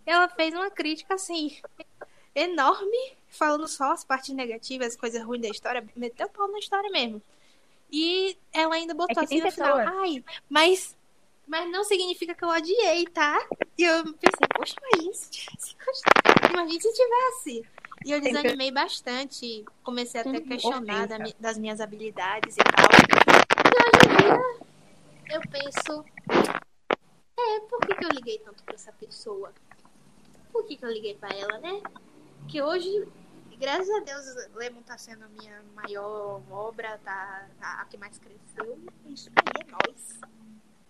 [0.04, 1.58] Ela fez uma crítica assim
[2.34, 6.58] enorme, falando só as partes negativas, as coisas ruins da história, meteu o pau na
[6.58, 7.20] história mesmo.
[7.90, 10.96] E ela ainda botou É assim no final, ai, mas
[11.46, 13.38] mas não significa que eu odiei, tá?
[13.78, 14.74] E eu pensei, poxa,
[15.84, 16.52] gostado.
[16.52, 17.68] Imagina se tivesse.
[18.06, 19.64] E eu desanimei bastante.
[19.82, 22.86] Comecei até a questionar da das minhas habilidades e tal.
[23.66, 26.04] E hoje em dia, eu penso,
[27.36, 29.52] é, por que, que eu liguei tanto pra essa pessoa?
[30.52, 31.82] Por que, que eu liguei pra ela, né?
[32.46, 33.08] Que hoje,
[33.58, 38.16] graças a Deus, Lemon tá sendo a minha maior obra, tá, tá a que mais
[38.20, 38.78] cresceu.
[39.04, 39.30] Isso.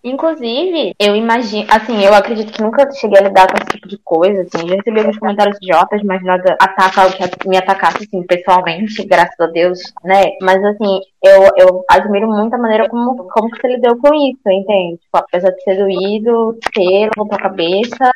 [0.06, 3.98] Inclusive, eu imagino, assim, eu acredito que nunca cheguei a lidar com esse tipo de
[3.98, 8.22] coisa, assim, já recebi alguns comentários idiotas, mas nada ataca algo que me atacasse, assim,
[8.22, 10.26] pessoalmente, graças a Deus, né?
[10.40, 14.48] Mas, assim, eu, eu admiro muito a maneira como, como que você lidou com isso,
[14.48, 14.98] entende?
[14.98, 18.08] Tipo, apesar de ser doído, ter, levantou a cabeça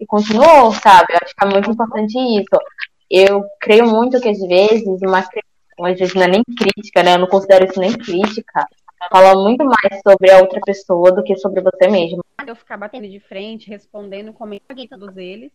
[0.00, 1.12] e continuou, sabe?
[1.12, 2.60] Eu acho que é muito importante isso.
[3.08, 7.14] Eu creio muito que, às vezes, uma às vezes não é nem crítica, né?
[7.14, 8.66] Eu não considero isso nem crítica
[9.10, 12.24] fala muito mais sobre a outra pessoa do que sobre você mesmo.
[12.46, 15.52] Eu ficar batendo de frente, respondendo, comentando todos eles,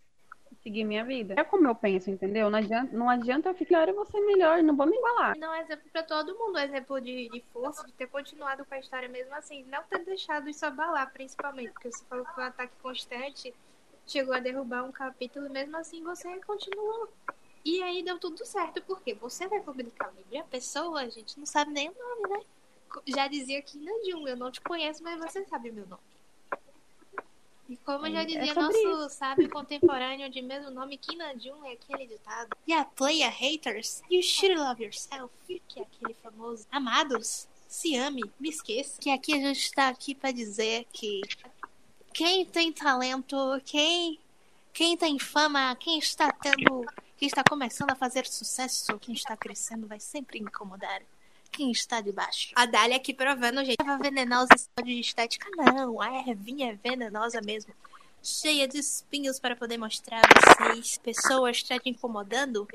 [0.64, 1.36] seguir minha vida.
[1.38, 2.50] É como eu penso, entendeu?
[2.50, 5.38] Não adianta, não adianta eu ficar, eu vou ser melhor, não vou me igualar.
[5.38, 8.76] Não é exemplo pra todo mundo, é exemplo de, de força, de ter continuado com
[8.76, 12.44] a história mesmo assim, não ter deixado isso abalar, principalmente, porque você falou que o
[12.44, 13.54] ataque constante
[14.06, 17.10] chegou a derrubar um capítulo e mesmo assim você continuou.
[17.64, 21.10] E aí deu tudo certo, porque você vai publicar o livro e a pessoa, a
[21.10, 22.42] gente não sabe nem o nome, né?
[23.06, 26.02] Já dizia Kina Jun, eu não te conheço, mas você sabe meu nome.
[27.70, 29.10] E como já é dizia é nosso isso.
[29.10, 32.56] sábio contemporâneo de mesmo nome, Kina Jun é aquele ditado.
[32.66, 35.34] E a player haters, you should love yourself.
[35.46, 36.66] Que é aquele famoso.
[36.72, 39.02] Amados, se ame, me esqueça.
[39.02, 41.22] Que aqui a gente está aqui para dizer que
[42.14, 43.36] quem tem talento,
[43.66, 44.18] quem,
[44.72, 46.86] quem tem fama, quem está tendo.
[47.18, 51.02] Quem está começando a fazer sucesso, quem está crescendo, vai sempre incomodar
[51.48, 52.52] quem está debaixo.
[52.56, 53.78] A Dália aqui provando, gente.
[53.78, 56.02] Tava venenosa de estética, não.
[56.02, 57.74] A ervinha é venenosa mesmo.
[58.22, 60.98] Cheia de espinhos para poder mostrar a vocês.
[60.98, 62.68] Pessoas te incomodando?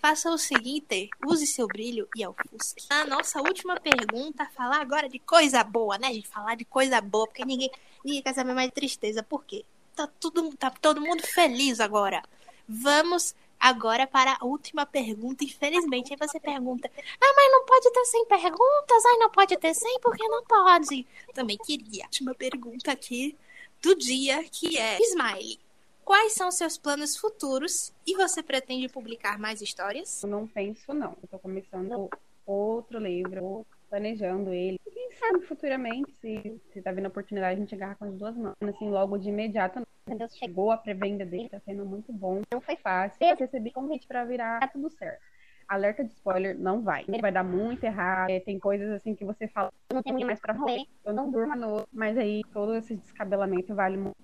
[0.00, 2.84] Faça o seguinte, use seu brilho e ofusque.
[2.90, 6.28] A nossa última pergunta, falar agora de coisa boa, né, gente?
[6.28, 7.70] Falar de coisa boa, porque ninguém,
[8.04, 9.22] ninguém quer saber mais de tristeza.
[9.22, 9.64] Por quê?
[9.96, 12.22] Tá, tudo, tá todo mundo feliz agora.
[12.68, 13.34] Vamos
[13.64, 15.42] agora para a última pergunta.
[15.42, 16.90] Infelizmente, aí você pergunta:
[17.20, 19.04] Ah, mas não pode ter 100 perguntas?
[19.06, 21.06] Ai, não pode ter 100 porque não pode.
[21.32, 22.04] Também queria.
[22.04, 23.34] Última pergunta aqui
[23.82, 25.58] do dia, que é: Smiley,
[26.04, 30.22] quais são seus planos futuros e você pretende publicar mais histórias?
[30.22, 31.16] Eu não penso, não.
[31.30, 32.10] Tô começando
[32.46, 34.78] outro livro, planejando ele.
[34.92, 38.36] Quem sabe futuramente, se, se tá vindo a oportunidade, a gente agarra com as duas
[38.36, 38.56] mãos.
[38.60, 42.42] Assim, logo de imediato, Deus chegou a pré-venda dele, tá sendo muito bom.
[42.52, 43.16] Não foi fácil.
[43.20, 45.20] Eu recebi convite para virar, tá tudo certo.
[45.66, 47.06] Alerta de spoiler, não vai.
[47.20, 48.28] Vai dar muito errado.
[48.28, 50.84] É, tem coisas assim que você fala, eu não tenho mais pra rolar.
[51.02, 51.88] Eu não durmo à noite.
[51.90, 54.16] Mas aí todo esse descabelamento vale muito.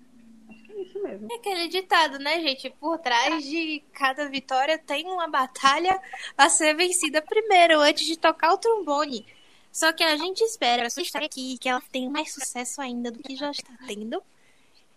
[0.47, 1.27] Acho que é isso mesmo.
[1.31, 2.69] É aquele ditado, né, gente?
[2.69, 5.99] Por trás de cada vitória tem uma batalha
[6.37, 9.25] a ser vencida primeiro, antes de tocar o trombone.
[9.71, 13.19] Só que a gente espera essa história aqui, que ela tenha mais sucesso ainda do
[13.19, 14.21] que já está tendo.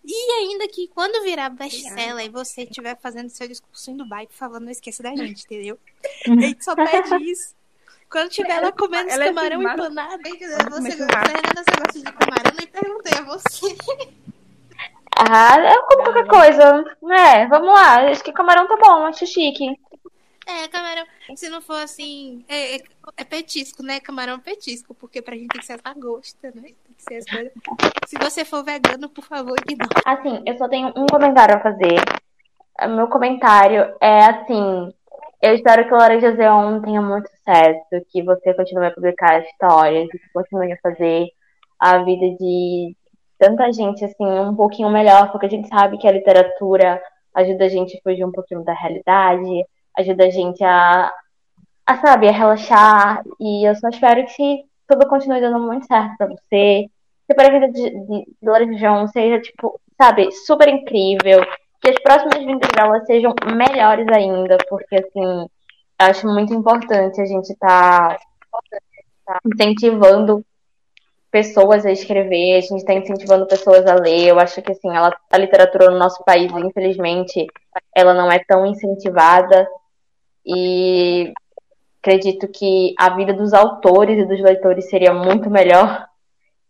[0.04, 4.34] E ainda que quando virar best-seller e você estiver fazendo seu discurso em Dubai, por
[4.34, 5.78] favor, não esqueça da gente, entendeu?
[6.28, 7.54] A gente só pede isso.
[8.10, 10.22] Quando tiver lá comendo esse é camarão é empanado,
[10.70, 12.52] você, Fernanda, você gosta de camarão?
[12.56, 13.76] Nem perguntei a você.
[15.16, 16.84] Ah, eu como qualquer coisa.
[17.10, 18.10] É, vamos lá.
[18.10, 19.66] Acho que camarão tá bom, acho chique.
[20.46, 22.80] É, camarão, se não for assim, é, é,
[23.16, 23.98] é, petisco, né?
[24.00, 26.62] Camarão petisco, porque pra gente tem que ser a gosta, né?
[26.62, 27.52] Tem que ser as coisas.
[28.06, 29.90] Se você for vegano, por favor, ignore.
[30.04, 31.96] Assim, eu só tenho um comentário a fazer.
[32.88, 34.92] Meu comentário é assim.
[35.40, 40.08] Eu espero que o Laranja Zeon tenha muito sucesso, que você continue a publicar histórias,
[40.10, 41.26] que continue a fazer
[41.78, 42.96] a vida de
[43.38, 47.02] tanta gente assim um pouquinho melhor, porque a gente sabe que a literatura
[47.34, 49.66] ajuda a gente a fugir um pouquinho da realidade,
[49.98, 51.12] ajuda a gente a,
[51.86, 53.22] a sabe, a relaxar.
[53.40, 56.86] E eu só espero que tudo continue dando muito certo pra você.
[57.26, 58.80] Que para a vida de, de Dolores
[59.12, 61.44] seja, tipo, sabe, super incrível.
[61.80, 65.46] Que as próximas vindas dela sejam melhores ainda, porque, assim,
[65.98, 68.16] acho muito importante a gente estar
[69.26, 70.44] tá incentivando
[71.34, 74.28] pessoas a escrever, a gente está incentivando pessoas a ler.
[74.28, 77.46] Eu acho que assim, ela, a literatura no nosso país, infelizmente,
[77.92, 79.66] ela não é tão incentivada.
[80.46, 81.32] E
[82.00, 86.06] acredito que a vida dos autores e dos leitores seria muito melhor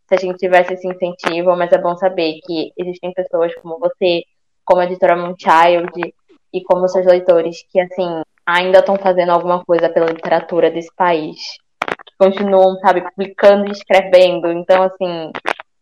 [0.07, 4.23] se a gente tivesse esse incentivo, mas é bom saber que existem pessoas como você,
[4.65, 6.15] como a editora Moonchild
[6.53, 11.39] e como seus leitores que assim ainda estão fazendo alguma coisa pela literatura desse país,
[11.81, 14.53] que continuam, sabe, publicando e escrevendo.
[14.53, 15.33] Então, assim,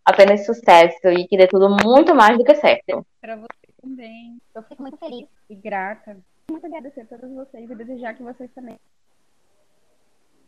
[0.04, 3.04] apenas sucesso e que dê tudo muito mais do que certo.
[3.20, 4.40] Para você também.
[4.54, 6.16] Eu fico muito feliz e grata
[6.50, 8.78] muito agradecer a todos vocês e desejar que vocês também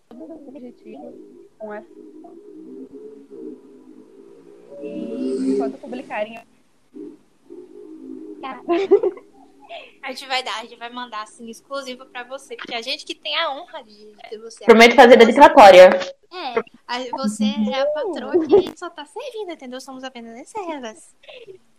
[0.09, 1.15] todos os objetivos
[1.59, 1.89] com essa.
[4.83, 6.39] E enquanto publicarem.
[10.03, 13.05] A gente vai dar, a gente vai mandar assim, exclusivo pra você, porque a gente
[13.07, 14.63] que tem a honra de ter você.
[14.67, 15.89] Prometo fazer dedicatória.
[16.31, 19.81] É, a- você é a patroa que a gente só tá servindo, entendeu?
[19.81, 21.17] Somos apenas reservas.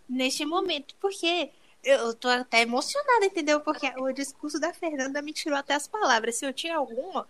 [0.10, 1.52] Neste momento, porque
[1.86, 3.62] eu tô até emocionada, entendeu?
[3.62, 6.36] Porque o discurso da Fernanda me tirou até as palavras.
[6.36, 7.28] Se eu tinha alguma,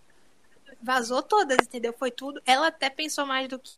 [0.81, 1.93] vazou todas, entendeu?
[1.93, 2.41] Foi tudo.
[2.45, 3.73] Ela até pensou mais do que.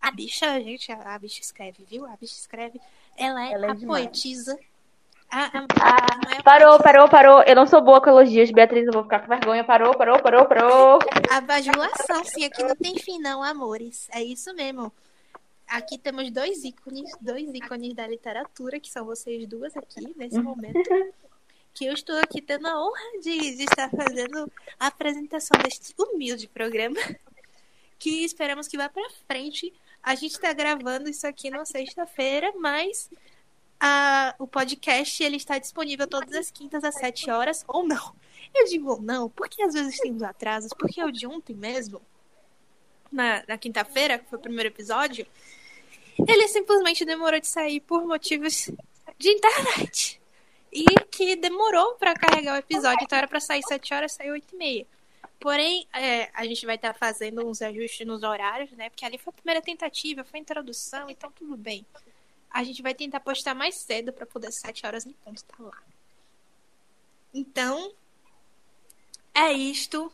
[0.00, 2.06] A bicha, gente, a, bicha escreve, viu?
[2.06, 2.80] A bicha escreve.
[3.16, 4.04] Ela é Ela é a demais.
[4.04, 4.56] poetisa.
[5.30, 5.50] A,
[5.80, 7.42] Ah, a Parou, parou, parou.
[7.42, 8.86] Eu não sou boa com elogios, Beatriz.
[8.86, 9.64] Eu vou ficar com vergonha.
[9.64, 10.98] Parou, parou, parou, parou.
[11.30, 14.08] A bajulação, sim, aqui não tem fim, não, amores.
[14.12, 14.92] É isso mesmo.
[15.68, 20.80] Aqui temos dois ícones, dois ícones da literatura, que são vocês duas aqui, nesse momento.
[21.74, 24.50] Que eu estou aqui tendo a honra de, de estar fazendo
[24.80, 26.96] a apresentação deste humilde programa.
[27.98, 29.72] Que esperamos que vá pra frente.
[30.02, 33.10] A gente está gravando isso aqui na sexta-feira, mas
[33.78, 38.14] a- o podcast ele está disponível todas as quintas às 7 horas, ou não.
[38.54, 42.00] Eu digo ou não, porque às vezes tem uns atrasos, porque o de ontem mesmo,
[43.10, 45.26] na, na quinta-feira, que foi o primeiro episódio,
[46.26, 48.70] ele simplesmente demorou de sair por motivos
[49.18, 50.20] de internet.
[50.72, 54.54] E que demorou pra carregar o episódio, então era pra sair 7 horas, saiu 8
[54.54, 54.86] e meia.
[55.40, 58.90] Porém, é, a gente vai estar fazendo uns ajustes nos horários, né?
[58.90, 61.86] Porque ali foi a primeira tentativa, foi a introdução, então tudo bem.
[62.50, 65.82] A gente vai tentar postar mais cedo pra poder 7 horas em ponto estar lá.
[67.32, 67.92] Então,
[69.34, 70.12] é isto.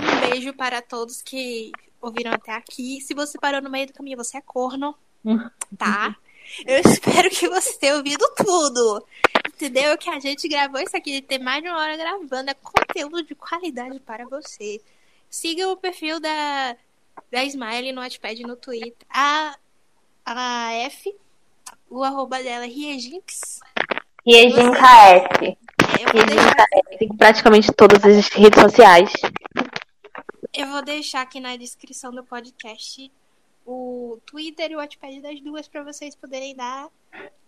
[0.00, 1.70] Um beijo para todos que
[2.06, 3.00] ouviram até aqui.
[3.00, 4.94] Se você parou no meio do caminho, você é corno,
[5.76, 6.16] tá?
[6.64, 9.04] Eu espero que você tenha ouvido tudo.
[9.46, 9.96] Entendeu?
[9.98, 12.50] Que a gente gravou isso aqui, tem mais de uma hora gravando.
[12.50, 14.80] É conteúdo de qualidade para você.
[15.28, 16.76] Siga o perfil da,
[17.30, 19.06] da Smiley no Wattpad e no Twitter.
[19.10, 19.56] A,
[20.24, 21.14] a F,
[21.90, 23.60] o arroba dela é Riejinx.
[24.24, 25.56] Riejin KS.
[26.00, 26.66] Eu vou deixar
[27.16, 29.10] praticamente todas as redes sociais.
[30.56, 33.12] Eu vou deixar aqui na descrição do podcast
[33.66, 36.88] o Twitter e o Wattpad das duas para vocês poderem dar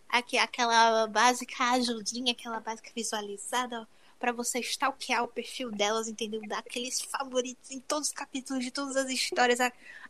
[0.08, 3.88] aqui, aquela básica ajudinha, aquela básica visualizada
[4.18, 6.42] para você stalkear o perfil delas, entendeu?
[6.48, 9.58] Dar aqueles favoritos em todos os capítulos de todas as histórias,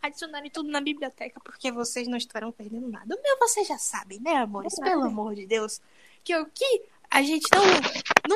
[0.03, 3.15] adicionarem tudo na biblioteca, porque vocês não estarão perdendo nada.
[3.15, 4.75] O meu vocês já sabem, né, amores?
[4.77, 5.81] Pelo amor de Deus.
[6.25, 7.65] Que o que a gente não,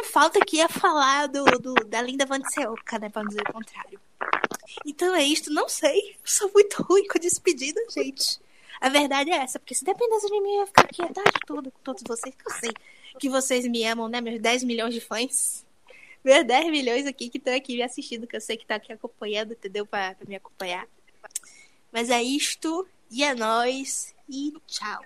[0.01, 3.09] não falta aqui a falar do, do- da linda Vanseoka, né?
[3.09, 3.99] Pra não dizer o contrário.
[4.87, 6.17] Então é isto, não sei.
[6.25, 8.41] Sou muito ruim com despedida, gente.
[8.81, 11.39] A verdade é essa, porque se dependesse de mim, eu ia ficar aqui a tarde
[11.47, 12.73] toda com todos vocês, que eu sei
[13.19, 14.21] que vocês me amam, né?
[14.21, 15.65] Meus 10 milhões de fãs.
[16.25, 18.93] Meus 10 milhões aqui que estão aqui me assistindo, que eu sei que tá aqui
[18.93, 19.87] acompanhando, entendeu?
[19.87, 20.87] Pra, pra me acompanhar.
[21.93, 25.01] Mas é isto, e é nóis, e tchau.